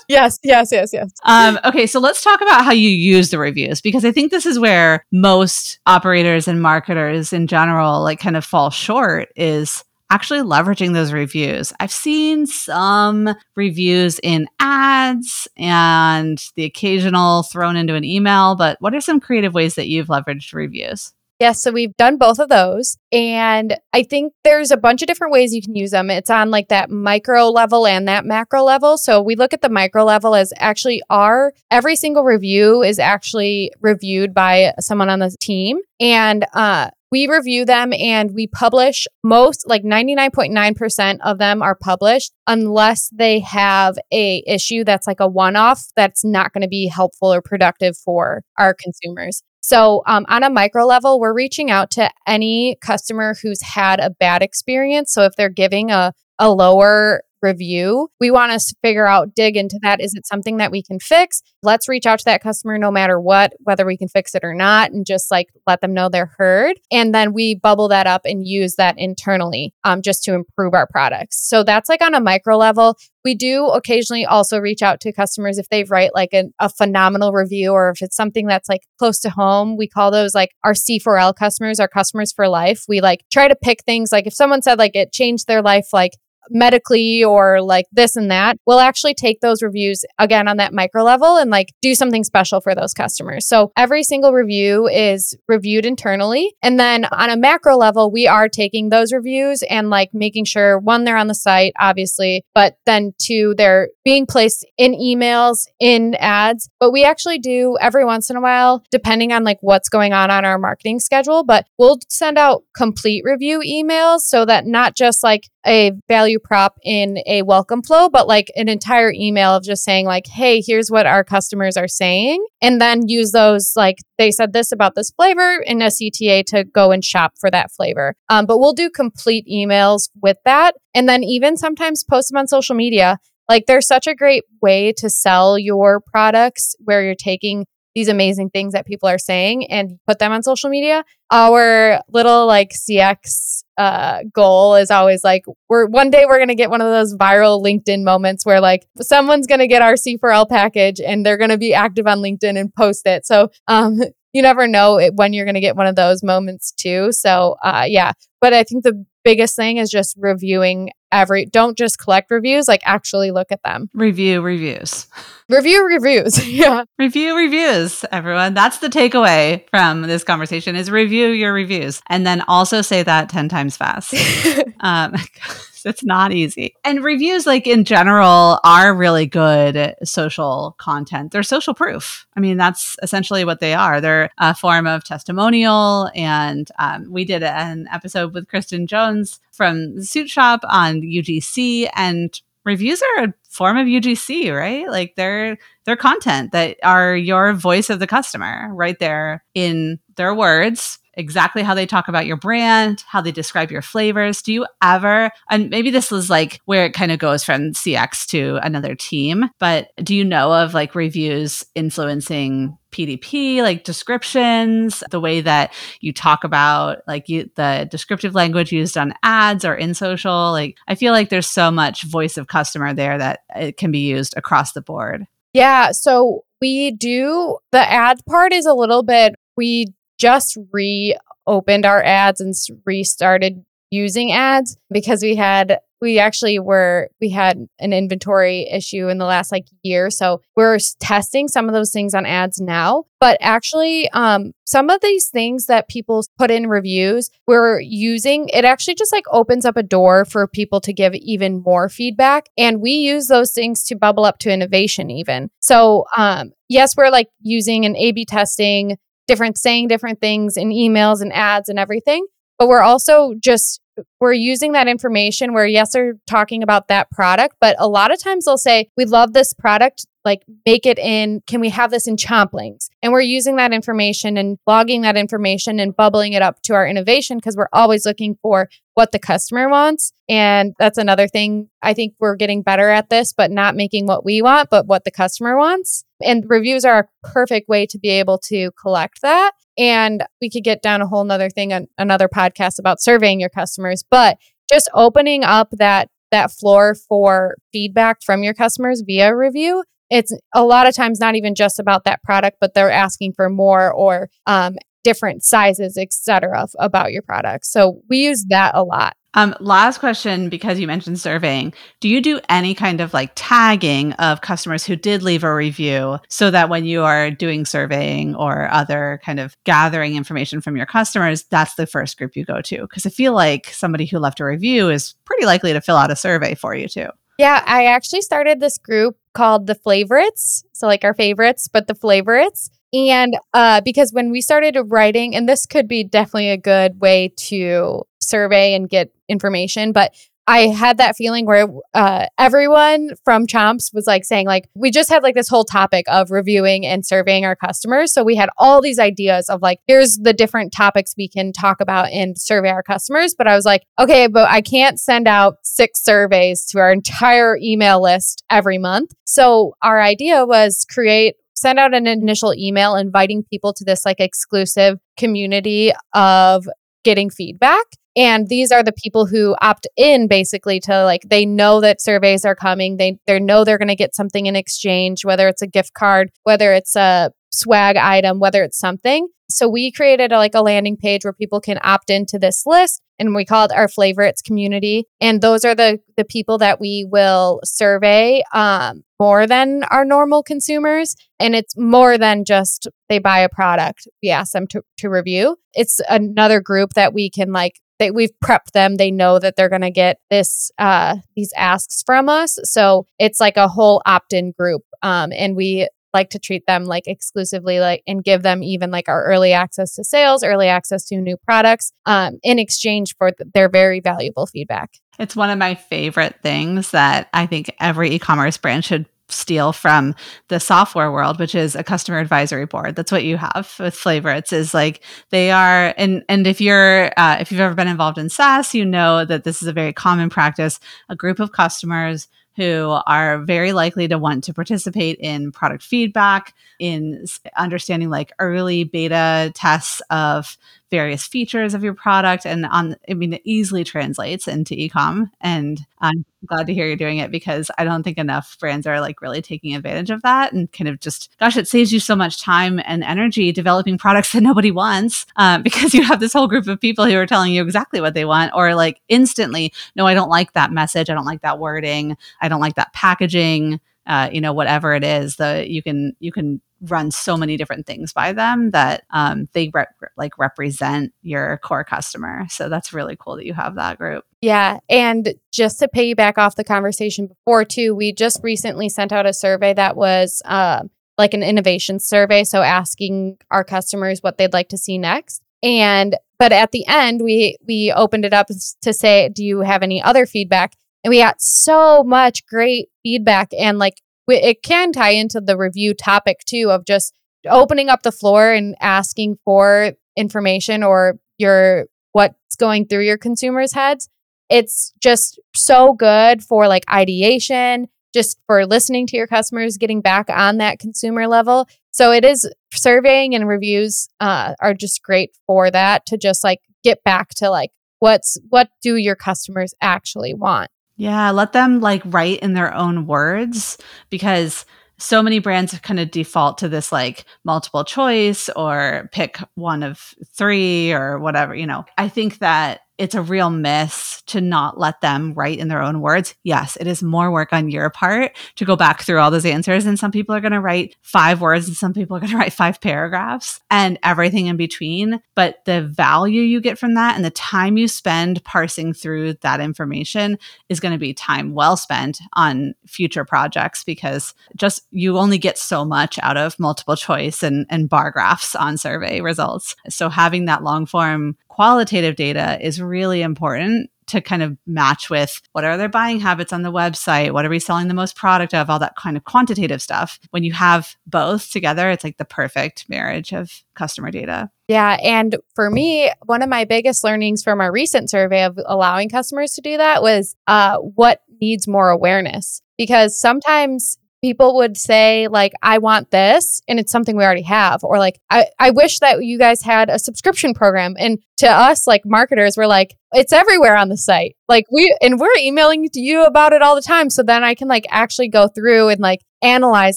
yes, 0.08 0.38
yes, 0.44 0.70
yes, 0.70 0.92
yes. 0.92 1.10
Um, 1.24 1.58
okay, 1.64 1.88
so 1.88 1.98
let's 1.98 2.22
talk 2.22 2.40
about 2.40 2.64
how 2.64 2.72
you 2.72 2.90
use 2.90 3.30
the 3.30 3.38
reviews 3.38 3.80
because 3.80 4.04
I 4.04 4.12
think 4.12 4.30
this 4.30 4.46
is 4.46 4.58
where 4.58 5.04
most 5.10 5.80
operators 5.86 6.46
and 6.46 6.62
marketers 6.62 7.32
in 7.32 7.48
general 7.48 8.02
like 8.02 8.20
kind 8.20 8.36
of 8.36 8.44
fall 8.44 8.70
short 8.70 9.30
is 9.34 9.84
actually 10.12 10.40
leveraging 10.40 10.92
those 10.92 11.10
reviews. 11.10 11.72
I've 11.80 11.90
seen 11.90 12.46
some 12.46 13.34
reviews 13.56 14.20
in 14.22 14.46
ads 14.60 15.48
and 15.56 16.38
the 16.54 16.64
occasional 16.64 17.44
thrown 17.44 17.76
into 17.76 17.94
an 17.94 18.04
email, 18.04 18.54
but 18.54 18.76
what 18.80 18.94
are 18.94 19.00
some 19.00 19.20
creative 19.20 19.54
ways 19.54 19.74
that 19.76 19.88
you've 19.88 20.08
leveraged 20.08 20.52
reviews? 20.52 21.14
Yes, 21.40 21.62
so 21.62 21.72
we've 21.72 21.96
done 21.96 22.18
both 22.18 22.38
of 22.38 22.50
those. 22.50 22.98
And 23.10 23.74
I 23.94 24.02
think 24.02 24.34
there's 24.44 24.70
a 24.70 24.76
bunch 24.76 25.00
of 25.02 25.08
different 25.08 25.32
ways 25.32 25.54
you 25.54 25.62
can 25.62 25.74
use 25.74 25.90
them. 25.90 26.10
It's 26.10 26.30
on 26.30 26.50
like 26.50 26.68
that 26.68 26.90
micro 26.90 27.48
level 27.48 27.86
and 27.86 28.06
that 28.06 28.26
macro 28.26 28.62
level. 28.62 28.98
So 28.98 29.20
we 29.20 29.34
look 29.34 29.54
at 29.54 29.62
the 29.62 29.70
micro 29.70 30.04
level 30.04 30.34
as 30.34 30.52
actually 30.58 31.02
our 31.08 31.52
every 31.70 31.96
single 31.96 32.22
review 32.22 32.82
is 32.82 32.98
actually 32.98 33.72
reviewed 33.80 34.34
by 34.34 34.74
someone 34.78 35.08
on 35.08 35.20
the 35.20 35.34
team. 35.40 35.78
And 35.98 36.46
uh 36.52 36.90
we 37.12 37.28
review 37.28 37.64
them 37.64 37.92
and 37.92 38.32
we 38.34 38.48
publish 38.48 39.06
most 39.22 39.68
like 39.68 39.84
99.9% 39.84 41.18
of 41.22 41.38
them 41.38 41.62
are 41.62 41.76
published 41.76 42.32
unless 42.48 43.08
they 43.10 43.38
have 43.40 43.96
a 44.12 44.42
issue 44.46 44.82
that's 44.82 45.06
like 45.06 45.20
a 45.20 45.28
one-off 45.28 45.84
that's 45.94 46.24
not 46.24 46.52
going 46.52 46.62
to 46.62 46.68
be 46.68 46.88
helpful 46.88 47.32
or 47.32 47.42
productive 47.42 47.96
for 47.96 48.42
our 48.58 48.74
consumers 48.74 49.42
so, 49.64 50.02
um, 50.08 50.26
on 50.28 50.42
a 50.42 50.50
micro 50.50 50.84
level, 50.84 51.20
we're 51.20 51.32
reaching 51.32 51.70
out 51.70 51.92
to 51.92 52.10
any 52.26 52.76
customer 52.80 53.36
who's 53.40 53.62
had 53.62 54.00
a 54.00 54.10
bad 54.10 54.42
experience. 54.42 55.12
So, 55.12 55.22
if 55.22 55.36
they're 55.36 55.48
giving 55.48 55.92
a, 55.92 56.12
a 56.40 56.50
lower 56.50 57.22
review. 57.42 58.08
We 58.20 58.30
want 58.30 58.52
to 58.52 58.74
figure 58.82 59.06
out, 59.06 59.34
dig 59.34 59.56
into 59.56 59.78
that. 59.82 60.00
Is 60.00 60.14
it 60.14 60.26
something 60.26 60.58
that 60.58 60.70
we 60.70 60.82
can 60.82 60.98
fix? 60.98 61.42
Let's 61.62 61.88
reach 61.88 62.06
out 62.06 62.18
to 62.20 62.24
that 62.26 62.42
customer 62.42 62.78
no 62.78 62.90
matter 62.90 63.20
what, 63.20 63.52
whether 63.60 63.84
we 63.84 63.96
can 63.96 64.08
fix 64.08 64.34
it 64.34 64.44
or 64.44 64.54
not, 64.54 64.90
and 64.92 65.06
just 65.06 65.30
like 65.30 65.48
let 65.66 65.80
them 65.80 65.94
know 65.94 66.08
they're 66.08 66.32
heard. 66.38 66.78
And 66.90 67.14
then 67.14 67.32
we 67.32 67.54
bubble 67.54 67.88
that 67.88 68.06
up 68.06 68.22
and 68.24 68.46
use 68.46 68.76
that 68.76 68.98
internally 68.98 69.74
um, 69.84 70.02
just 70.02 70.22
to 70.24 70.34
improve 70.34 70.74
our 70.74 70.86
products. 70.86 71.48
So 71.48 71.64
that's 71.64 71.88
like 71.88 72.02
on 72.02 72.14
a 72.14 72.20
micro 72.20 72.56
level. 72.56 72.96
We 73.24 73.34
do 73.36 73.66
occasionally 73.66 74.24
also 74.24 74.58
reach 74.58 74.82
out 74.82 75.00
to 75.00 75.12
customers 75.12 75.58
if 75.58 75.68
they 75.68 75.84
write 75.84 76.12
like 76.14 76.30
a, 76.32 76.44
a 76.58 76.68
phenomenal 76.68 77.32
review 77.32 77.70
or 77.72 77.90
if 77.90 78.02
it's 78.02 78.16
something 78.16 78.46
that's 78.46 78.68
like 78.68 78.82
close 78.98 79.20
to 79.20 79.30
home. 79.30 79.76
We 79.76 79.88
call 79.88 80.10
those 80.10 80.34
like 80.34 80.50
our 80.64 80.72
C4L 80.72 81.36
customers, 81.36 81.78
our 81.78 81.88
customers 81.88 82.32
for 82.32 82.48
life. 82.48 82.84
We 82.88 83.00
like 83.00 83.24
try 83.30 83.46
to 83.46 83.54
pick 83.54 83.84
things 83.84 84.10
like 84.10 84.26
if 84.26 84.34
someone 84.34 84.62
said 84.62 84.78
like 84.78 84.96
it 84.96 85.12
changed 85.12 85.46
their 85.46 85.62
life 85.62 85.88
like 85.92 86.12
medically 86.50 87.24
or 87.24 87.62
like 87.62 87.86
this 87.92 88.16
and 88.16 88.30
that, 88.30 88.56
we'll 88.66 88.80
actually 88.80 89.14
take 89.14 89.40
those 89.40 89.62
reviews 89.62 90.04
again 90.18 90.48
on 90.48 90.56
that 90.58 90.72
micro 90.72 91.02
level 91.02 91.36
and 91.36 91.50
like 91.50 91.68
do 91.80 91.94
something 91.94 92.24
special 92.24 92.60
for 92.60 92.74
those 92.74 92.94
customers. 92.94 93.46
So 93.46 93.72
every 93.76 94.02
single 94.02 94.32
review 94.32 94.88
is 94.88 95.36
reviewed 95.48 95.86
internally. 95.86 96.54
And 96.62 96.78
then 96.78 97.04
on 97.06 97.30
a 97.30 97.36
macro 97.36 97.76
level, 97.76 98.10
we 98.10 98.26
are 98.26 98.48
taking 98.48 98.88
those 98.88 99.12
reviews 99.12 99.62
and 99.68 99.90
like 99.90 100.10
making 100.12 100.44
sure 100.44 100.78
one, 100.78 101.04
they're 101.04 101.16
on 101.16 101.28
the 101.28 101.34
site, 101.34 101.72
obviously, 101.78 102.44
but 102.54 102.76
then 102.86 103.12
two, 103.18 103.54
they're 103.56 103.88
being 104.04 104.26
placed 104.26 104.66
in 104.78 104.92
emails, 104.92 105.66
in 105.80 106.14
ads. 106.16 106.68
But 106.80 106.92
we 106.92 107.04
actually 107.04 107.38
do 107.38 107.76
every 107.80 108.04
once 108.04 108.30
in 108.30 108.36
a 108.36 108.40
while, 108.40 108.82
depending 108.90 109.32
on 109.32 109.44
like 109.44 109.58
what's 109.60 109.88
going 109.88 110.12
on 110.12 110.30
on 110.30 110.44
our 110.44 110.58
marketing 110.58 111.00
schedule, 111.00 111.44
but 111.44 111.66
we'll 111.78 111.98
send 112.08 112.38
out 112.38 112.62
complete 112.76 113.22
review 113.24 113.60
emails 113.66 114.20
so 114.20 114.44
that 114.44 114.66
not 114.66 114.96
just 114.96 115.22
like 115.22 115.48
a 115.66 115.92
value 116.08 116.38
prop 116.38 116.76
in 116.82 117.18
a 117.26 117.42
welcome 117.42 117.82
flow, 117.82 118.08
but 118.08 118.26
like 118.26 118.50
an 118.56 118.68
entire 118.68 119.12
email 119.12 119.54
of 119.56 119.62
just 119.62 119.84
saying, 119.84 120.06
like, 120.06 120.26
hey, 120.26 120.62
here's 120.64 120.90
what 120.90 121.06
our 121.06 121.24
customers 121.24 121.76
are 121.76 121.88
saying. 121.88 122.44
And 122.60 122.80
then 122.80 123.08
use 123.08 123.32
those, 123.32 123.72
like, 123.76 123.96
they 124.18 124.30
said 124.30 124.52
this 124.52 124.72
about 124.72 124.94
this 124.94 125.10
flavor 125.10 125.56
in 125.66 125.82
a 125.82 125.86
CTA 125.86 126.44
to 126.46 126.64
go 126.64 126.90
and 126.92 127.04
shop 127.04 127.34
for 127.38 127.50
that 127.50 127.70
flavor. 127.70 128.14
Um, 128.28 128.46
but 128.46 128.58
we'll 128.58 128.72
do 128.72 128.90
complete 128.90 129.46
emails 129.46 130.08
with 130.20 130.38
that. 130.44 130.74
And 130.94 131.08
then 131.08 131.22
even 131.22 131.56
sometimes 131.56 132.04
post 132.04 132.30
them 132.30 132.38
on 132.38 132.48
social 132.48 132.74
media. 132.74 133.18
Like, 133.48 133.66
they're 133.66 133.80
such 133.80 134.06
a 134.06 134.14
great 134.14 134.44
way 134.60 134.92
to 134.98 135.10
sell 135.10 135.58
your 135.58 136.00
products 136.00 136.74
where 136.84 137.02
you're 137.02 137.14
taking 137.14 137.66
these 137.94 138.08
amazing 138.08 138.50
things 138.50 138.72
that 138.72 138.86
people 138.86 139.08
are 139.08 139.18
saying 139.18 139.66
and 139.70 139.98
put 140.06 140.18
them 140.18 140.32
on 140.32 140.42
social 140.42 140.70
media. 140.70 141.04
Our 141.30 142.00
little 142.08 142.46
like 142.46 142.72
CX 142.72 143.64
uh, 143.78 144.20
goal 144.32 144.76
is 144.76 144.90
always 144.90 145.24
like 145.24 145.44
we're 145.68 145.86
one 145.86 146.10
day 146.10 146.24
we're 146.26 146.38
gonna 146.38 146.54
get 146.54 146.70
one 146.70 146.80
of 146.80 146.88
those 146.88 147.14
viral 147.16 147.62
LinkedIn 147.62 148.04
moments 148.04 148.44
where 148.44 148.60
like 148.60 148.86
someone's 149.00 149.46
gonna 149.46 149.66
get 149.66 149.82
our 149.82 149.94
C4L 149.94 150.48
package 150.48 151.00
and 151.00 151.24
they're 151.24 151.38
gonna 151.38 151.58
be 151.58 151.74
active 151.74 152.06
on 152.06 152.18
LinkedIn 152.18 152.58
and 152.58 152.74
post 152.74 153.06
it. 153.06 153.26
So 153.26 153.50
um, 153.68 154.00
you 154.32 154.42
never 154.42 154.66
know 154.66 154.98
it, 154.98 155.14
when 155.14 155.32
you're 155.32 155.46
gonna 155.46 155.60
get 155.60 155.76
one 155.76 155.86
of 155.86 155.96
those 155.96 156.22
moments 156.22 156.72
too. 156.72 157.12
So 157.12 157.56
uh, 157.62 157.84
yeah, 157.86 158.12
but 158.40 158.52
I 158.52 158.62
think 158.64 158.84
the 158.84 159.04
biggest 159.24 159.56
thing 159.56 159.76
is 159.76 159.90
just 159.90 160.16
reviewing 160.18 160.90
every 161.12 161.46
don't 161.46 161.78
just 161.78 161.98
collect 161.98 162.30
reviews, 162.30 162.66
like 162.66 162.80
actually 162.84 163.30
look 163.30 163.52
at 163.52 163.62
them. 163.62 163.90
Review 163.94 164.40
reviews. 164.40 165.06
Review 165.48 165.86
reviews. 165.86 166.46
yeah. 166.48 166.84
Review 166.98 167.36
reviews, 167.36 168.04
everyone. 168.10 168.54
That's 168.54 168.78
the 168.78 168.88
takeaway 168.88 169.64
from 169.70 170.02
this 170.02 170.24
conversation 170.24 170.74
is 170.74 170.90
review 170.90 171.28
your 171.28 171.52
reviews. 171.52 172.00
And 172.08 172.26
then 172.26 172.42
also 172.48 172.82
say 172.82 173.02
that 173.02 173.28
10 173.28 173.48
times 173.48 173.76
fast. 173.76 174.14
um, 174.80 175.14
it's 175.84 176.04
not 176.04 176.32
easy. 176.32 176.74
And 176.84 177.04
reviews, 177.04 177.46
like 177.46 177.66
in 177.66 177.84
general, 177.84 178.60
are 178.64 178.94
really 178.94 179.26
good 179.26 179.94
social 180.04 180.74
content. 180.78 181.32
They're 181.32 181.42
social 181.42 181.74
proof. 181.74 182.26
I 182.36 182.40
mean, 182.40 182.56
that's 182.56 182.96
essentially 183.02 183.44
what 183.44 183.60
they 183.60 183.74
are. 183.74 184.00
They're 184.00 184.30
a 184.38 184.54
form 184.54 184.86
of 184.86 185.04
testimonial. 185.04 186.10
And 186.14 186.70
um, 186.78 187.10
we 187.10 187.24
did 187.24 187.42
an 187.42 187.88
episode 187.92 188.32
with 188.34 188.48
Kristen 188.48 188.86
Jones 188.86 189.40
from 189.52 190.02
Suit 190.02 190.30
Shop 190.30 190.60
on 190.68 191.01
UGC, 191.02 191.90
and 191.94 192.32
reviews 192.64 193.02
are 193.02 193.24
a 193.24 193.34
form 193.48 193.76
of 193.76 193.86
UGC, 193.86 194.54
right? 194.54 194.88
Like 194.88 195.14
they're 195.16 195.58
they're 195.84 195.96
content 195.96 196.52
that 196.52 196.78
are 196.82 197.14
your 197.16 197.52
voice 197.52 197.90
of 197.90 197.98
the 197.98 198.06
customer 198.06 198.68
right 198.72 198.98
there 198.98 199.44
in 199.54 199.98
their 200.16 200.34
words 200.34 200.98
exactly 201.14 201.62
how 201.62 201.74
they 201.74 201.86
talk 201.86 202.08
about 202.08 202.26
your 202.26 202.36
brand, 202.36 203.04
how 203.06 203.20
they 203.20 203.32
describe 203.32 203.70
your 203.70 203.82
flavors. 203.82 204.42
Do 204.42 204.52
you 204.52 204.66
ever, 204.82 205.30
and 205.50 205.70
maybe 205.70 205.90
this 205.90 206.10
is 206.12 206.30
like 206.30 206.60
where 206.64 206.84
it 206.84 206.94
kind 206.94 207.12
of 207.12 207.18
goes 207.18 207.44
from 207.44 207.72
CX 207.72 208.26
to 208.28 208.58
another 208.62 208.94
team, 208.94 209.50
but 209.58 209.88
do 209.96 210.14
you 210.14 210.24
know 210.24 210.52
of 210.52 210.74
like 210.74 210.94
reviews 210.94 211.64
influencing 211.74 212.76
PDP, 212.92 213.62
like 213.62 213.84
descriptions, 213.84 215.02
the 215.10 215.20
way 215.20 215.40
that 215.40 215.72
you 216.00 216.12
talk 216.12 216.44
about 216.44 216.98
like 217.06 217.28
you, 217.28 217.50
the 217.56 217.88
descriptive 217.90 218.34
language 218.34 218.72
used 218.72 218.98
on 218.98 219.14
ads 219.22 219.64
or 219.64 219.74
in 219.74 219.94
social? 219.94 220.52
Like, 220.52 220.76
I 220.88 220.94
feel 220.94 221.12
like 221.12 221.30
there's 221.30 221.48
so 221.48 221.70
much 221.70 222.04
voice 222.04 222.36
of 222.36 222.48
customer 222.48 222.92
there 222.94 223.18
that 223.18 223.40
it 223.56 223.76
can 223.76 223.90
be 223.90 224.00
used 224.00 224.34
across 224.36 224.72
the 224.72 224.82
board. 224.82 225.26
Yeah. 225.54 225.92
So 225.92 226.44
we 226.60 226.92
do 226.92 227.58
the 227.72 227.80
ad 227.80 228.18
part 228.28 228.52
is 228.52 228.66
a 228.66 228.74
little 228.74 229.02
bit, 229.02 229.34
we 229.56 229.86
just 230.22 230.56
reopened 230.72 231.84
our 231.84 232.02
ads 232.02 232.40
and 232.40 232.54
restarted 232.86 233.64
using 233.90 234.32
ads 234.32 234.76
because 234.90 235.22
we 235.22 235.34
had 235.34 235.78
we 236.00 236.18
actually 236.18 236.58
were 236.58 237.08
we 237.20 237.28
had 237.28 237.64
an 237.78 237.92
inventory 237.92 238.68
issue 238.68 239.08
in 239.08 239.18
the 239.18 239.24
last 239.24 239.52
like 239.52 239.66
year. 239.82 240.10
So 240.10 240.40
we're 240.56 240.78
testing 240.98 241.46
some 241.46 241.68
of 241.68 241.74
those 241.74 241.92
things 241.92 242.12
on 242.12 242.26
ads 242.26 242.60
now. 242.60 243.04
But 243.20 243.36
actually 243.40 244.08
um 244.10 244.52
some 244.64 244.90
of 244.90 245.00
these 245.00 245.28
things 245.28 245.66
that 245.66 245.88
people 245.88 246.24
put 246.38 246.50
in 246.50 246.68
reviews 246.68 247.30
we're 247.46 247.80
using 247.80 248.48
it 248.48 248.64
actually 248.64 248.94
just 248.94 249.12
like 249.12 249.24
opens 249.30 249.64
up 249.64 249.76
a 249.76 249.82
door 249.82 250.24
for 250.24 250.46
people 250.48 250.80
to 250.80 250.92
give 250.92 251.14
even 251.14 251.62
more 251.62 251.88
feedback. 251.88 252.48
And 252.56 252.80
we 252.80 252.92
use 252.92 253.26
those 253.26 253.52
things 253.52 253.84
to 253.84 253.96
bubble 253.96 254.24
up 254.24 254.38
to 254.38 254.52
innovation 254.52 255.10
even. 255.10 255.50
So 255.60 256.04
um 256.16 256.52
yes 256.68 256.96
we're 256.96 257.10
like 257.10 257.28
using 257.42 257.84
an 257.84 257.96
a 257.96 258.12
b 258.12 258.24
testing 258.24 258.96
different 259.32 259.56
saying 259.56 259.88
different 259.88 260.20
things 260.20 260.58
in 260.58 260.68
emails 260.68 261.22
and 261.22 261.32
ads 261.32 261.70
and 261.70 261.78
everything. 261.78 262.26
But 262.58 262.68
we're 262.68 262.82
also 262.82 263.32
just 263.40 263.80
we're 264.20 264.34
using 264.34 264.72
that 264.72 264.88
information 264.88 265.54
where 265.54 265.66
yes 265.66 265.92
they're 265.92 266.14
talking 266.26 266.62
about 266.62 266.88
that 266.88 267.10
product 267.10 267.56
but 267.60 267.76
a 267.78 267.86
lot 267.86 268.10
of 268.10 268.18
times 268.18 268.46
they'll 268.46 268.56
say 268.56 268.88
we 268.96 269.04
love 269.04 269.34
this 269.34 269.52
product 269.52 270.06
like 270.24 270.44
make 270.64 270.86
it 270.86 270.98
in 270.98 271.42
can 271.46 271.60
we 271.60 271.70
have 271.70 271.90
this 271.90 272.06
in 272.06 272.16
chomplings? 272.16 272.88
And 273.02 273.12
we're 273.12 273.20
using 273.20 273.56
that 273.56 273.72
information 273.72 274.36
and 274.36 274.58
logging 274.66 275.02
that 275.02 275.16
information 275.16 275.80
and 275.80 275.96
bubbling 275.96 276.32
it 276.32 276.42
up 276.42 276.62
to 276.62 276.74
our 276.74 276.86
innovation 276.86 277.38
because 277.38 277.56
we're 277.56 277.68
always 277.72 278.06
looking 278.06 278.36
for 278.40 278.68
what 278.94 279.12
the 279.12 279.18
customer 279.18 279.68
wants. 279.68 280.12
And 280.28 280.74
that's 280.78 280.98
another 280.98 281.28
thing 281.28 281.68
i 281.82 281.92
think 281.92 282.14
we're 282.18 282.36
getting 282.36 282.62
better 282.62 282.88
at 282.90 283.10
this 283.10 283.32
but 283.32 283.50
not 283.50 283.74
making 283.74 284.06
what 284.06 284.24
we 284.24 284.40
want 284.40 284.70
but 284.70 284.86
what 284.86 285.04
the 285.04 285.10
customer 285.10 285.56
wants. 285.56 286.04
And 286.22 286.44
reviews 286.48 286.84
are 286.84 287.00
a 287.00 287.28
perfect 287.28 287.68
way 287.68 287.86
to 287.86 287.98
be 287.98 288.08
able 288.10 288.38
to 288.46 288.70
collect 288.80 289.22
that. 289.22 289.52
And 289.78 290.24
we 290.40 290.50
could 290.50 290.64
get 290.64 290.82
down 290.82 291.02
a 291.02 291.06
whole 291.06 291.24
nother 291.24 291.50
thing 291.50 291.72
on 291.72 291.88
another 291.98 292.28
podcast 292.28 292.78
about 292.78 293.00
surveying 293.00 293.40
your 293.40 293.50
customers 293.50 294.04
but 294.08 294.38
just 294.72 294.88
opening 294.94 295.44
up 295.44 295.68
that 295.72 296.08
that 296.30 296.50
floor 296.50 296.94
for 296.94 297.56
feedback 297.72 298.22
from 298.22 298.42
your 298.42 298.54
customers 298.54 299.02
via 299.06 299.36
review 299.36 299.84
it's 300.12 300.32
a 300.54 300.62
lot 300.62 300.86
of 300.86 300.94
times 300.94 301.18
not 301.18 301.36
even 301.36 301.54
just 301.54 301.80
about 301.80 302.04
that 302.04 302.22
product, 302.22 302.58
but 302.60 302.74
they're 302.74 302.90
asking 302.90 303.32
for 303.32 303.48
more 303.48 303.90
or 303.90 304.28
um, 304.46 304.76
different 305.02 305.42
sizes, 305.42 305.96
etc., 305.96 306.66
about 306.78 307.12
your 307.12 307.22
product. 307.22 307.64
So 307.64 308.02
we 308.10 308.18
use 308.18 308.44
that 308.50 308.72
a 308.74 308.84
lot. 308.84 309.16
Um, 309.34 309.54
last 309.60 309.98
question, 309.98 310.50
because 310.50 310.78
you 310.78 310.86
mentioned 310.86 311.18
surveying, 311.18 311.72
do 312.00 312.10
you 312.10 312.20
do 312.20 312.38
any 312.50 312.74
kind 312.74 313.00
of 313.00 313.14
like 313.14 313.32
tagging 313.34 314.12
of 314.14 314.42
customers 314.42 314.84
who 314.84 314.94
did 314.94 315.22
leave 315.22 315.42
a 315.42 315.54
review 315.54 316.18
so 316.28 316.50
that 316.50 316.68
when 316.68 316.84
you 316.84 317.02
are 317.02 317.30
doing 317.30 317.64
surveying 317.64 318.34
or 318.34 318.70
other 318.70 319.18
kind 319.24 319.40
of 319.40 319.56
gathering 319.64 320.16
information 320.16 320.60
from 320.60 320.76
your 320.76 320.84
customers, 320.84 321.44
that's 321.44 321.76
the 321.76 321.86
first 321.86 322.18
group 322.18 322.36
you 322.36 322.44
go 322.44 322.60
to? 322.60 322.82
Because 322.82 323.06
I 323.06 323.10
feel 323.10 323.32
like 323.32 323.68
somebody 323.68 324.04
who 324.04 324.18
left 324.18 324.40
a 324.40 324.44
review 324.44 324.90
is 324.90 325.14
pretty 325.24 325.46
likely 325.46 325.72
to 325.72 325.80
fill 325.80 325.96
out 325.96 326.10
a 326.10 326.16
survey 326.16 326.54
for 326.54 326.74
you 326.74 326.86
too. 326.86 327.08
Yeah, 327.38 327.62
I 327.66 327.86
actually 327.86 328.22
started 328.22 328.60
this 328.60 328.78
group 328.78 329.16
called 329.34 329.66
the 329.66 329.74
Flavorites. 329.74 330.62
So, 330.72 330.86
like 330.86 331.04
our 331.04 331.14
favorites, 331.14 331.68
but 331.72 331.86
the 331.86 331.94
Flavorites. 331.94 332.70
And 332.92 333.36
uh, 333.54 333.80
because 333.80 334.12
when 334.12 334.30
we 334.30 334.42
started 334.42 334.76
writing, 334.88 335.34
and 335.34 335.48
this 335.48 335.64
could 335.64 335.88
be 335.88 336.04
definitely 336.04 336.50
a 336.50 336.58
good 336.58 337.00
way 337.00 337.32
to 337.48 338.02
survey 338.20 338.74
and 338.74 338.88
get 338.88 339.10
information, 339.28 339.92
but 339.92 340.14
I 340.46 340.68
had 340.68 340.98
that 340.98 341.16
feeling 341.16 341.46
where 341.46 341.68
uh, 341.94 342.26
everyone 342.36 343.10
from 343.24 343.46
Chomps 343.46 343.94
was 343.94 344.06
like 344.06 344.24
saying, 344.24 344.46
like, 344.46 344.68
we 344.74 344.90
just 344.90 345.08
had 345.08 345.22
like 345.22 345.36
this 345.36 345.48
whole 345.48 345.64
topic 345.64 346.04
of 346.08 346.30
reviewing 346.30 346.84
and 346.84 347.06
surveying 347.06 347.44
our 347.44 347.54
customers. 347.54 348.12
So 348.12 348.24
we 348.24 348.34
had 348.34 348.50
all 348.58 348.80
these 348.80 348.98
ideas 348.98 349.48
of 349.48 349.62
like, 349.62 349.78
here's 349.86 350.16
the 350.16 350.32
different 350.32 350.72
topics 350.72 351.14
we 351.16 351.28
can 351.28 351.52
talk 351.52 351.80
about 351.80 352.10
and 352.10 352.36
survey 352.36 352.70
our 352.70 352.82
customers. 352.82 353.34
But 353.36 353.46
I 353.46 353.54
was 353.54 353.64
like, 353.64 353.82
okay, 354.00 354.26
but 354.26 354.48
I 354.48 354.62
can't 354.62 354.98
send 354.98 355.28
out 355.28 355.58
six 355.62 356.02
surveys 356.02 356.64
to 356.66 356.80
our 356.80 356.92
entire 356.92 357.56
email 357.62 358.02
list 358.02 358.42
every 358.50 358.78
month. 358.78 359.12
So 359.24 359.74
our 359.82 360.00
idea 360.00 360.44
was 360.44 360.84
create 360.90 361.36
send 361.54 361.78
out 361.78 361.94
an 361.94 362.08
initial 362.08 362.52
email 362.54 362.96
inviting 362.96 363.44
people 363.44 363.72
to 363.72 363.84
this 363.84 364.04
like 364.04 364.18
exclusive 364.18 364.98
community 365.16 365.92
of 366.12 366.66
getting 367.04 367.30
feedback 367.30 367.84
and 368.16 368.48
these 368.48 368.70
are 368.70 368.82
the 368.82 368.92
people 368.92 369.26
who 369.26 369.56
opt 369.62 369.86
in 369.96 370.28
basically 370.28 370.80
to 370.80 371.04
like 371.04 371.22
they 371.28 371.46
know 371.46 371.80
that 371.80 372.00
surveys 372.00 372.44
are 372.44 372.54
coming. 372.54 372.96
They 372.96 373.18
they 373.26 373.40
know 373.40 373.64
they're 373.64 373.78
going 373.78 373.88
to 373.88 373.96
get 373.96 374.14
something 374.14 374.46
in 374.46 374.56
exchange 374.56 375.24
whether 375.24 375.48
it's 375.48 375.62
a 375.62 375.66
gift 375.66 375.94
card 375.94 376.30
whether 376.44 376.72
it's 376.72 376.96
a 376.96 377.32
swag 377.50 377.96
item 377.96 378.38
whether 378.38 378.62
it's 378.62 378.78
something. 378.78 379.28
So 379.48 379.68
we 379.68 379.92
created 379.92 380.32
a, 380.32 380.38
like 380.38 380.54
a 380.54 380.62
landing 380.62 380.96
page 380.96 381.24
where 381.24 381.32
people 381.34 381.60
can 381.60 381.78
opt 381.82 382.08
into 382.08 382.38
this 382.38 382.62
list 382.64 383.02
and 383.18 383.34
we 383.34 383.44
call 383.44 383.66
it 383.66 383.72
our 383.72 383.86
Flavorites 383.86 384.42
community. 384.42 385.06
And 385.20 385.40
those 385.40 385.64
are 385.64 385.74
the 385.74 386.00
the 386.16 386.24
people 386.24 386.58
that 386.58 386.80
we 386.80 387.06
will 387.10 387.60
survey 387.64 388.42
um, 388.52 389.04
more 389.20 389.46
than 389.46 389.84
our 389.84 390.04
normal 390.04 390.42
consumers. 390.42 391.14
And 391.38 391.54
it's 391.54 391.76
more 391.76 392.18
than 392.18 392.44
just 392.44 392.88
they 393.08 393.18
buy 393.18 393.38
a 393.38 393.48
product. 393.48 394.08
We 394.22 394.30
ask 394.30 394.52
them 394.52 394.66
to, 394.68 394.82
to 394.98 395.08
review. 395.08 395.56
It's 395.74 396.00
another 396.08 396.60
group 396.60 396.94
that 396.94 397.14
we 397.14 397.30
can 397.30 397.52
like 397.52 397.80
we've 398.10 398.32
prepped 398.44 398.72
them. 398.72 398.96
They 398.96 399.10
know 399.10 399.38
that 399.38 399.56
they're 399.56 399.68
going 399.68 399.82
to 399.82 399.90
get 399.90 400.18
this 400.30 400.70
uh, 400.78 401.16
these 401.36 401.52
asks 401.56 402.02
from 402.04 402.28
us. 402.28 402.58
So 402.64 403.06
it's 403.18 403.40
like 403.40 403.56
a 403.56 403.68
whole 403.68 404.02
opt 404.06 404.32
in 404.32 404.52
group, 404.52 404.82
um, 405.02 405.32
and 405.32 405.56
we 405.56 405.88
like 406.14 406.30
to 406.30 406.38
treat 406.38 406.66
them 406.66 406.84
like 406.84 407.06
exclusively 407.06 407.80
like 407.80 408.02
and 408.06 408.22
give 408.22 408.42
them 408.42 408.62
even 408.62 408.90
like 408.90 409.08
our 409.08 409.24
early 409.24 409.52
access 409.52 409.94
to 409.94 410.04
sales 410.04 410.44
early 410.44 410.68
access 410.68 411.04
to 411.06 411.16
new 411.16 411.36
products 411.36 411.92
um, 412.06 412.38
in 412.42 412.58
exchange 412.58 413.14
for 413.16 413.30
th- 413.30 413.48
their 413.54 413.68
very 413.68 414.00
valuable 414.00 414.46
feedback 414.46 414.90
it's 415.18 415.34
one 415.34 415.50
of 415.50 415.58
my 415.58 415.74
favorite 415.74 416.36
things 416.42 416.90
that 416.90 417.28
i 417.32 417.46
think 417.46 417.74
every 417.80 418.10
e-commerce 418.10 418.56
brand 418.56 418.84
should 418.84 419.06
steal 419.32 419.72
from 419.72 420.14
the 420.48 420.60
software 420.60 421.10
world, 421.10 421.38
which 421.38 421.54
is 421.54 421.74
a 421.74 421.84
customer 421.84 422.18
advisory 422.18 422.66
board. 422.66 422.96
That's 422.96 423.12
what 423.12 423.24
you 423.24 423.36
have 423.36 423.74
with 423.78 423.94
Flavorites. 423.94 424.52
Is 424.52 424.74
like 424.74 425.02
they 425.30 425.50
are, 425.50 425.94
and 425.96 426.24
and 426.28 426.46
if 426.46 426.60
you're 426.60 427.10
uh, 427.16 427.36
if 427.40 427.50
you've 427.50 427.60
ever 427.60 427.74
been 427.74 427.88
involved 427.88 428.18
in 428.18 428.28
SaaS, 428.28 428.74
you 428.74 428.84
know 428.84 429.24
that 429.24 429.44
this 429.44 429.62
is 429.62 429.68
a 429.68 429.72
very 429.72 429.92
common 429.92 430.30
practice. 430.30 430.78
A 431.08 431.16
group 431.16 431.40
of 431.40 431.52
customers 431.52 432.28
who 432.56 432.98
are 433.06 433.38
very 433.42 433.72
likely 433.72 434.06
to 434.08 434.18
want 434.18 434.44
to 434.44 434.52
participate 434.52 435.18
in 435.20 435.52
product 435.52 435.82
feedback, 435.82 436.54
in 436.78 437.24
understanding 437.56 438.10
like 438.10 438.32
early 438.38 438.84
beta 438.84 439.52
tests 439.54 440.02
of 440.10 440.58
various 440.92 441.26
features 441.26 441.72
of 441.72 441.82
your 441.82 441.94
product 441.94 442.44
and 442.44 442.66
on 442.66 442.94
i 443.08 443.14
mean 443.14 443.32
it 443.32 443.40
easily 443.44 443.82
translates 443.82 444.46
into 444.46 444.74
ecom 444.74 445.30
and 445.40 445.80
i'm 446.02 446.22
glad 446.46 446.66
to 446.66 446.74
hear 446.74 446.86
you're 446.86 446.96
doing 446.96 447.16
it 447.16 447.30
because 447.30 447.70
i 447.78 447.84
don't 447.84 448.02
think 448.02 448.18
enough 448.18 448.58
brands 448.60 448.86
are 448.86 449.00
like 449.00 449.22
really 449.22 449.40
taking 449.40 449.74
advantage 449.74 450.10
of 450.10 450.20
that 450.20 450.52
and 450.52 450.70
kind 450.70 450.88
of 450.88 451.00
just 451.00 451.34
gosh 451.40 451.56
it 451.56 451.66
saves 451.66 451.94
you 451.94 451.98
so 451.98 452.14
much 452.14 452.42
time 452.42 452.78
and 452.84 453.02
energy 453.02 453.50
developing 453.52 453.96
products 453.96 454.32
that 454.32 454.42
nobody 454.42 454.70
wants 454.70 455.24
um, 455.36 455.62
because 455.68 455.94
you 455.94 456.02
have 456.02 456.20
this 456.20 456.34
whole 456.34 456.46
group 456.46 456.66
of 456.66 456.78
people 456.78 457.06
who 457.06 457.16
are 457.16 457.26
telling 457.26 457.54
you 457.54 457.62
exactly 457.62 458.02
what 458.02 458.12
they 458.12 458.26
want 458.26 458.52
or 458.54 458.74
like 458.74 459.00
instantly 459.08 459.72
no 459.96 460.06
i 460.06 460.12
don't 460.12 460.28
like 460.28 460.52
that 460.52 460.70
message. 460.70 461.08
I 461.08 461.14
don't 461.14 461.24
like 461.24 461.40
that 461.42 461.58
wording. 461.58 462.18
I 462.42 462.48
don't 462.48 462.60
like 462.60 462.74
that 462.74 462.92
packaging 462.92 463.80
uh, 464.06 464.28
you 464.32 464.40
know 464.40 464.52
whatever 464.52 464.94
it 464.94 465.04
is 465.04 465.36
the 465.36 465.64
you 465.68 465.82
can 465.82 466.16
you 466.18 466.32
can 466.32 466.60
run 466.82 467.10
so 467.10 467.36
many 467.36 467.56
different 467.56 467.86
things 467.86 468.12
by 468.12 468.32
them 468.32 468.70
that 468.72 469.04
um, 469.10 469.48
they 469.52 469.70
re- 469.72 469.86
like 470.16 470.36
represent 470.38 471.12
your 471.22 471.58
core 471.58 471.84
customer. 471.84 472.46
So 472.48 472.68
that's 472.68 472.92
really 472.92 473.16
cool 473.18 473.36
that 473.36 473.46
you 473.46 473.54
have 473.54 473.76
that 473.76 473.98
group. 473.98 474.24
Yeah. 474.40 474.78
And 474.88 475.34
just 475.52 475.78
to 475.78 475.88
piggyback 475.88 476.38
off 476.38 476.56
the 476.56 476.64
conversation 476.64 477.28
before, 477.28 477.64
too, 477.64 477.94
we 477.94 478.12
just 478.12 478.40
recently 478.42 478.88
sent 478.88 479.12
out 479.12 479.26
a 479.26 479.32
survey 479.32 479.72
that 479.74 479.96
was 479.96 480.42
uh, 480.44 480.82
like 481.16 481.34
an 481.34 481.42
innovation 481.42 482.00
survey. 482.00 482.42
So 482.44 482.62
asking 482.62 483.38
our 483.50 483.64
customers 483.64 484.22
what 484.22 484.38
they'd 484.38 484.52
like 484.52 484.68
to 484.70 484.78
see 484.78 484.98
next. 484.98 485.42
And 485.62 486.16
but 486.38 486.50
at 486.50 486.72
the 486.72 486.84
end, 486.88 487.22
we 487.22 487.56
we 487.66 487.92
opened 487.92 488.24
it 488.24 488.34
up 488.34 488.48
to 488.82 488.92
say, 488.92 489.28
do 489.28 489.44
you 489.44 489.60
have 489.60 489.84
any 489.84 490.02
other 490.02 490.26
feedback? 490.26 490.74
And 491.04 491.10
we 491.10 491.18
got 491.18 491.40
so 491.40 492.02
much 492.02 492.44
great 492.46 492.88
feedback 493.04 493.52
and 493.56 493.78
like 493.78 494.02
it 494.28 494.62
can 494.62 494.92
tie 494.92 495.10
into 495.10 495.40
the 495.40 495.56
review 495.56 495.94
topic 495.94 496.40
too 496.46 496.70
of 496.70 496.84
just 496.84 497.14
opening 497.48 497.88
up 497.88 498.02
the 498.02 498.12
floor 498.12 498.52
and 498.52 498.76
asking 498.80 499.38
for 499.44 499.92
information 500.16 500.82
or 500.82 501.18
your 501.38 501.86
what's 502.12 502.56
going 502.58 502.86
through 502.86 503.04
your 503.04 503.18
consumers' 503.18 503.72
heads. 503.72 504.08
It's 504.48 504.92
just 505.00 505.40
so 505.54 505.94
good 505.94 506.42
for 506.42 506.68
like 506.68 506.84
ideation, 506.90 507.88
just 508.14 508.38
for 508.46 508.66
listening 508.66 509.06
to 509.08 509.16
your 509.16 509.26
customers, 509.26 509.78
getting 509.78 510.02
back 510.02 510.28
on 510.28 510.58
that 510.58 510.78
consumer 510.78 511.26
level. 511.26 511.66
So 511.90 512.12
it 512.12 512.24
is 512.24 512.50
surveying 512.72 513.34
and 513.34 513.48
reviews 513.48 514.08
uh, 514.20 514.54
are 514.60 514.74
just 514.74 515.02
great 515.02 515.30
for 515.46 515.70
that 515.70 516.06
to 516.06 516.18
just 516.18 516.44
like 516.44 516.60
get 516.84 517.02
back 517.04 517.30
to 517.36 517.50
like 517.50 517.70
what's 518.00 518.36
what 518.48 518.68
do 518.82 518.96
your 518.96 519.14
customers 519.14 519.74
actually 519.80 520.34
want 520.34 520.70
yeah, 520.96 521.30
let 521.30 521.52
them 521.52 521.80
like 521.80 522.02
write 522.04 522.40
in 522.40 522.54
their 522.54 522.74
own 522.74 523.06
words 523.06 523.78
because 524.10 524.64
so 524.98 525.22
many 525.22 525.40
brands 525.40 525.76
kind 525.80 525.98
of 525.98 526.10
default 526.10 526.58
to 526.58 526.68
this 526.68 526.92
like 526.92 527.24
multiple 527.44 527.84
choice 527.84 528.48
or 528.50 529.08
pick 529.12 529.38
one 529.54 529.82
of 529.82 530.14
three 530.32 530.92
or 530.92 531.18
whatever, 531.18 531.54
you 531.54 531.66
know. 531.66 531.84
I 531.98 532.08
think 532.08 532.38
that 532.38 532.81
it's 532.98 533.14
a 533.14 533.22
real 533.22 533.50
miss 533.50 534.22
to 534.26 534.40
not 534.40 534.78
let 534.78 535.00
them 535.00 535.32
write 535.34 535.58
in 535.58 535.68
their 535.68 535.82
own 535.82 536.00
words. 536.00 536.34
Yes, 536.44 536.76
it 536.78 536.86
is 536.86 537.02
more 537.02 537.30
work 537.30 537.52
on 537.52 537.70
your 537.70 537.90
part 537.90 538.36
to 538.56 538.64
go 538.64 538.76
back 538.76 539.02
through 539.02 539.18
all 539.18 539.30
those 539.30 539.46
answers. 539.46 539.86
And 539.86 539.98
some 539.98 540.12
people 540.12 540.34
are 540.34 540.40
going 540.40 540.52
to 540.52 540.60
write 540.60 540.96
five 541.00 541.40
words 541.40 541.66
and 541.66 541.76
some 541.76 541.94
people 541.94 542.16
are 542.16 542.20
going 542.20 542.32
to 542.32 542.38
write 542.38 542.52
five 542.52 542.80
paragraphs 542.80 543.60
and 543.70 543.98
everything 544.02 544.46
in 544.46 544.56
between. 544.56 545.22
But 545.34 545.64
the 545.64 545.82
value 545.82 546.42
you 546.42 546.60
get 546.60 546.78
from 546.78 546.94
that 546.94 547.16
and 547.16 547.24
the 547.24 547.30
time 547.30 547.76
you 547.76 547.88
spend 547.88 548.44
parsing 548.44 548.92
through 548.92 549.34
that 549.34 549.60
information 549.60 550.38
is 550.68 550.80
going 550.80 550.92
to 550.92 550.98
be 550.98 551.14
time 551.14 551.54
well 551.54 551.76
spent 551.76 552.20
on 552.34 552.74
future 552.86 553.24
projects 553.24 553.84
because 553.84 554.34
just 554.54 554.82
you 554.90 555.18
only 555.18 555.38
get 555.38 555.58
so 555.58 555.84
much 555.84 556.18
out 556.22 556.36
of 556.36 556.58
multiple 556.58 556.96
choice 556.96 557.42
and, 557.42 557.66
and 557.70 557.88
bar 557.88 558.10
graphs 558.10 558.54
on 558.54 558.76
survey 558.76 559.20
results. 559.20 559.76
So 559.88 560.08
having 560.08 560.44
that 560.44 560.62
long 560.62 560.86
form 560.86 561.36
qualitative 561.52 562.16
data 562.16 562.58
is 562.66 562.80
really 562.80 563.20
important 563.20 563.90
to 564.06 564.22
kind 564.22 564.42
of 564.42 564.56
match 564.66 565.10
with 565.10 565.42
what 565.52 565.64
are 565.64 565.76
their 565.76 565.88
buying 565.88 566.18
habits 566.18 566.50
on 566.50 566.62
the 566.62 566.72
website? 566.72 567.32
What 567.32 567.44
are 567.44 567.50
we 567.50 567.58
selling 567.58 567.88
the 567.88 567.94
most 567.94 568.16
product 568.16 568.54
of? 568.54 568.70
All 568.70 568.78
that 568.78 568.96
kind 568.96 569.18
of 569.18 569.24
quantitative 569.24 569.82
stuff. 569.82 570.18
When 570.30 570.44
you 570.44 570.54
have 570.54 570.96
both 571.06 571.50
together, 571.50 571.90
it's 571.90 572.04
like 572.04 572.16
the 572.16 572.24
perfect 572.24 572.88
marriage 572.88 573.34
of 573.34 573.52
customer 573.74 574.10
data. 574.10 574.50
Yeah. 574.66 574.96
And 575.02 575.36
for 575.54 575.70
me, 575.70 576.10
one 576.24 576.40
of 576.40 576.48
my 576.48 576.64
biggest 576.64 577.04
learnings 577.04 577.44
from 577.44 577.60
our 577.60 577.70
recent 577.70 578.08
survey 578.08 578.44
of 578.44 578.58
allowing 578.64 579.10
customers 579.10 579.52
to 579.52 579.60
do 579.60 579.76
that 579.76 580.00
was 580.00 580.34
uh, 580.46 580.78
what 580.78 581.20
needs 581.42 581.68
more 581.68 581.90
awareness. 581.90 582.62
Because 582.78 583.20
sometimes 583.20 583.98
people 584.22 584.54
would 584.56 584.76
say 584.76 585.26
like 585.28 585.52
i 585.62 585.78
want 585.78 586.10
this 586.10 586.62
and 586.68 586.78
it's 586.78 586.92
something 586.92 587.16
we 587.16 587.24
already 587.24 587.42
have 587.42 587.82
or 587.82 587.98
like 587.98 588.20
I, 588.30 588.46
I 588.58 588.70
wish 588.70 589.00
that 589.00 589.24
you 589.24 589.36
guys 589.38 589.62
had 589.62 589.90
a 589.90 589.98
subscription 589.98 590.54
program. 590.54 590.94
And 590.98 591.18
to 591.38 591.50
us 591.50 591.86
like 591.86 592.02
marketers 592.06 592.56
we're 592.56 592.66
like 592.66 592.94
it's 593.12 593.32
everywhere 593.32 593.76
on 593.76 593.90
the 593.90 593.98
site. 593.98 594.36
Like 594.48 594.64
we 594.72 594.94
and 595.02 595.20
we're 595.20 595.36
emailing 595.38 595.88
to 595.90 596.00
you 596.00 596.24
about 596.24 596.52
it 596.52 596.62
all 596.62 596.74
the 596.74 596.82
time 596.82 597.10
so 597.10 597.22
then 597.22 597.44
i 597.44 597.54
can 597.54 597.68
like 597.68 597.84
actually 597.90 598.28
go 598.28 598.48
through 598.48 598.88
and 598.88 599.00
like 599.00 599.20
analyze 599.42 599.96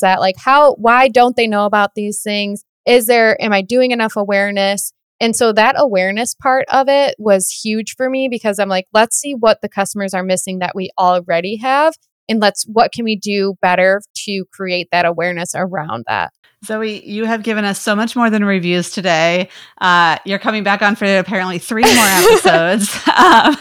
that 0.01 0.19
like 0.19 0.35
how 0.37 0.73
why 0.75 1.07
don't 1.07 1.35
they 1.35 1.47
know 1.47 1.65
about 1.65 1.91
these 1.95 2.21
things? 2.23 2.65
Is 2.85 3.05
there 3.05 3.41
am 3.41 3.53
i 3.53 3.61
doing 3.61 3.91
enough 3.91 4.15
awareness? 4.15 4.91
And 5.21 5.33
so 5.35 5.53
that 5.53 5.75
awareness 5.77 6.35
part 6.35 6.65
of 6.69 6.89
it 6.89 7.15
was 7.17 7.49
huge 7.63 7.95
for 7.95 8.09
me 8.09 8.27
because 8.27 8.59
I'm 8.59 8.67
like, 8.67 8.85
let's 8.91 9.15
see 9.15 9.33
what 9.33 9.61
the 9.61 9.69
customers 9.69 10.13
are 10.13 10.23
missing 10.23 10.59
that 10.59 10.75
we 10.75 10.89
already 10.99 11.55
have 11.57 11.93
and 12.29 12.41
let's 12.41 12.63
what 12.65 12.91
can 12.91 13.05
we 13.05 13.15
do 13.15 13.55
better 13.61 14.01
to 14.25 14.45
create 14.51 14.87
that 14.91 15.05
awareness 15.05 15.53
around 15.55 16.03
that 16.07 16.31
Zoe, 16.63 17.05
you 17.05 17.25
have 17.25 17.43
given 17.43 17.63
us 17.63 17.79
so 17.79 17.95
much 17.95 18.15
more 18.15 18.29
than 18.29 18.43
reviews 18.43 18.89
today. 18.89 19.49
Uh, 19.79 20.17
you're 20.25 20.39
coming 20.39 20.63
back 20.63 20.81
on 20.81 20.95
for 20.95 21.05
apparently 21.05 21.59
three 21.59 21.83
more 21.83 21.93
episodes. 21.95 22.95
um, 23.15 23.55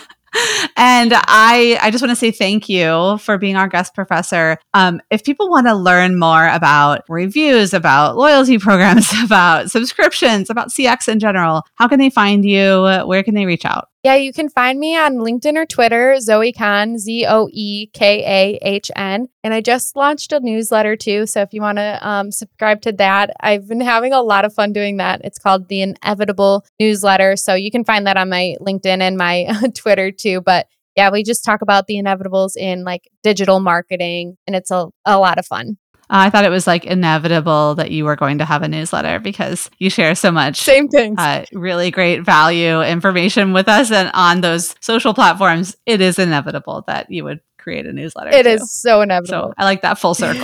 and 0.77 1.12
I, 1.14 1.79
I 1.81 1.90
just 1.90 2.03
want 2.03 2.11
to 2.11 2.16
say 2.16 2.31
thank 2.31 2.68
you 2.68 3.18
for 3.18 3.38
being 3.38 3.57
our 3.57 3.68
guest 3.68 3.94
professor. 3.94 4.59
Um, 4.72 5.00
if 5.11 5.22
people 5.24 5.48
want 5.48 5.66
to 5.66 5.74
learn 5.74 6.18
more 6.18 6.48
about 6.48 7.03
reviews, 7.09 7.72
about 7.74 8.16
loyalty 8.16 8.59
programs, 8.59 9.11
about 9.24 9.70
subscriptions, 9.70 10.50
about 10.50 10.70
CX 10.70 11.09
in 11.09 11.20
general, 11.20 11.62
how 11.74 11.88
can 11.88 11.98
they 11.98 12.11
find 12.11 12.44
you? 12.44 12.83
Where 13.07 13.22
can 13.22 13.35
they 13.35 13.46
reach 13.46 13.64
out? 13.64 13.88
Yeah, 14.04 14.16
you 14.16 14.34
can 14.34 14.50
find 14.50 14.78
me 14.78 14.98
on 14.98 15.14
LinkedIn 15.14 15.56
or 15.56 15.64
Twitter, 15.64 16.20
Zoe 16.20 16.52
Kahn, 16.52 16.98
Z 16.98 17.24
O 17.26 17.48
E 17.50 17.86
K 17.94 18.22
A 18.22 18.58
H 18.60 18.90
N. 18.94 19.28
And 19.42 19.54
I 19.54 19.62
just 19.62 19.96
launched 19.96 20.30
a 20.30 20.40
newsletter 20.40 20.94
too. 20.94 21.24
So 21.24 21.40
if 21.40 21.54
you 21.54 21.62
want 21.62 21.78
to 21.78 22.06
um, 22.06 22.30
subscribe 22.30 22.82
to 22.82 22.92
that, 22.92 23.30
I've 23.40 23.66
been 23.66 23.80
having 23.80 24.12
a 24.12 24.20
lot 24.20 24.44
of 24.44 24.52
fun 24.52 24.74
doing 24.74 24.98
that. 24.98 25.22
It's 25.24 25.38
called 25.38 25.68
The 25.68 25.80
Inevitable 25.80 26.66
Newsletter. 26.78 27.34
So 27.36 27.54
you 27.54 27.70
can 27.70 27.82
find 27.82 28.06
that 28.06 28.18
on 28.18 28.28
my 28.28 28.56
LinkedIn 28.60 29.00
and 29.00 29.16
my 29.16 29.46
Twitter 29.74 30.10
too. 30.10 30.42
But 30.42 30.66
yeah, 30.96 31.10
we 31.10 31.24
just 31.24 31.42
talk 31.42 31.62
about 31.62 31.86
the 31.86 31.94
inevitables 31.94 32.58
in 32.58 32.84
like 32.84 33.08
digital 33.22 33.58
marketing, 33.58 34.36
and 34.46 34.54
it's 34.54 34.70
a, 34.70 34.88
a 35.06 35.18
lot 35.18 35.38
of 35.38 35.46
fun. 35.46 35.78
I 36.10 36.30
thought 36.30 36.44
it 36.44 36.50
was 36.50 36.66
like 36.66 36.84
inevitable 36.84 37.74
that 37.76 37.90
you 37.90 38.04
were 38.04 38.16
going 38.16 38.38
to 38.38 38.44
have 38.44 38.62
a 38.62 38.68
newsletter 38.68 39.18
because 39.18 39.70
you 39.78 39.90
share 39.90 40.14
so 40.14 40.30
much. 40.30 40.60
Same 40.60 40.88
thing. 40.88 41.18
Uh, 41.18 41.44
really 41.52 41.90
great 41.90 42.20
value 42.20 42.82
information 42.82 43.52
with 43.52 43.68
us. 43.68 43.90
And 43.90 44.10
on 44.14 44.40
those 44.40 44.74
social 44.80 45.14
platforms, 45.14 45.76
it 45.86 46.00
is 46.00 46.18
inevitable 46.18 46.84
that 46.86 47.10
you 47.10 47.24
would 47.24 47.40
create 47.58 47.86
a 47.86 47.92
newsletter. 47.92 48.30
It 48.30 48.42
too. 48.42 48.50
is 48.50 48.72
so 48.72 49.00
inevitable. 49.00 49.48
So 49.48 49.54
I 49.56 49.64
like 49.64 49.82
that 49.82 49.98
full 49.98 50.14
circle. 50.14 50.42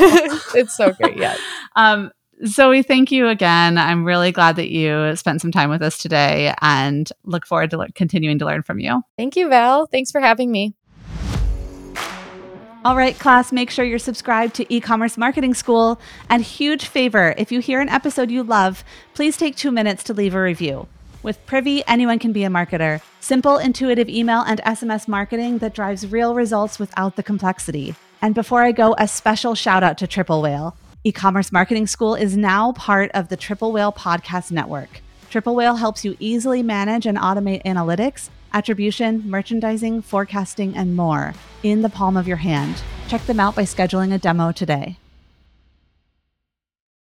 it's 0.54 0.76
so 0.76 0.92
great. 0.92 1.16
Yeah. 1.16 1.36
um, 1.76 2.10
Zoe, 2.46 2.82
thank 2.82 3.12
you 3.12 3.28
again. 3.28 3.76
I'm 3.76 4.04
really 4.04 4.32
glad 4.32 4.56
that 4.56 4.70
you 4.70 5.14
spent 5.16 5.42
some 5.42 5.52
time 5.52 5.68
with 5.68 5.82
us 5.82 5.98
today 5.98 6.54
and 6.62 7.06
look 7.24 7.44
forward 7.44 7.68
to 7.70 7.76
le- 7.76 7.92
continuing 7.92 8.38
to 8.38 8.46
learn 8.46 8.62
from 8.62 8.78
you. 8.78 9.02
Thank 9.18 9.36
you, 9.36 9.50
Val. 9.50 9.86
Thanks 9.86 10.10
for 10.10 10.22
having 10.22 10.50
me. 10.50 10.74
All 12.82 12.96
right, 12.96 13.18
class, 13.18 13.52
make 13.52 13.70
sure 13.70 13.84
you're 13.84 13.98
subscribed 13.98 14.54
to 14.54 14.74
e-commerce 14.74 15.18
marketing 15.18 15.52
school. 15.52 16.00
And 16.30 16.42
huge 16.42 16.86
favor, 16.86 17.34
if 17.36 17.52
you 17.52 17.60
hear 17.60 17.78
an 17.82 17.90
episode 17.90 18.30
you 18.30 18.42
love, 18.42 18.84
please 19.12 19.36
take 19.36 19.54
two 19.54 19.70
minutes 19.70 20.02
to 20.04 20.14
leave 20.14 20.34
a 20.34 20.40
review. 20.40 20.88
With 21.22 21.44
Privy, 21.44 21.86
anyone 21.86 22.18
can 22.18 22.32
be 22.32 22.42
a 22.42 22.48
marketer. 22.48 23.02
Simple, 23.20 23.58
intuitive 23.58 24.08
email 24.08 24.40
and 24.40 24.62
SMS 24.62 25.08
marketing 25.08 25.58
that 25.58 25.74
drives 25.74 26.06
real 26.06 26.34
results 26.34 26.78
without 26.78 27.16
the 27.16 27.22
complexity. 27.22 27.96
And 28.22 28.34
before 28.34 28.62
I 28.62 28.72
go, 28.72 28.94
a 28.96 29.06
special 29.06 29.54
shout 29.54 29.82
out 29.82 29.98
to 29.98 30.06
Triple 30.06 30.40
Whale. 30.40 30.74
E-commerce 31.04 31.52
marketing 31.52 31.86
school 31.86 32.14
is 32.14 32.34
now 32.34 32.72
part 32.72 33.10
of 33.12 33.28
the 33.28 33.36
Triple 33.36 33.72
Whale 33.72 33.92
podcast 33.92 34.50
network. 34.50 35.02
Triple 35.28 35.54
Whale 35.54 35.76
helps 35.76 36.02
you 36.02 36.16
easily 36.18 36.62
manage 36.62 37.04
and 37.04 37.18
automate 37.18 37.62
analytics 37.64 38.30
attribution, 38.52 39.28
merchandising, 39.28 40.02
forecasting, 40.02 40.76
and 40.76 40.96
more 40.96 41.34
in 41.62 41.82
the 41.82 41.88
palm 41.88 42.16
of 42.16 42.28
your 42.28 42.38
hand. 42.38 42.82
Check 43.08 43.24
them 43.26 43.40
out 43.40 43.54
by 43.56 43.62
scheduling 43.62 44.12
a 44.12 44.18
demo 44.18 44.52
today. 44.52 44.96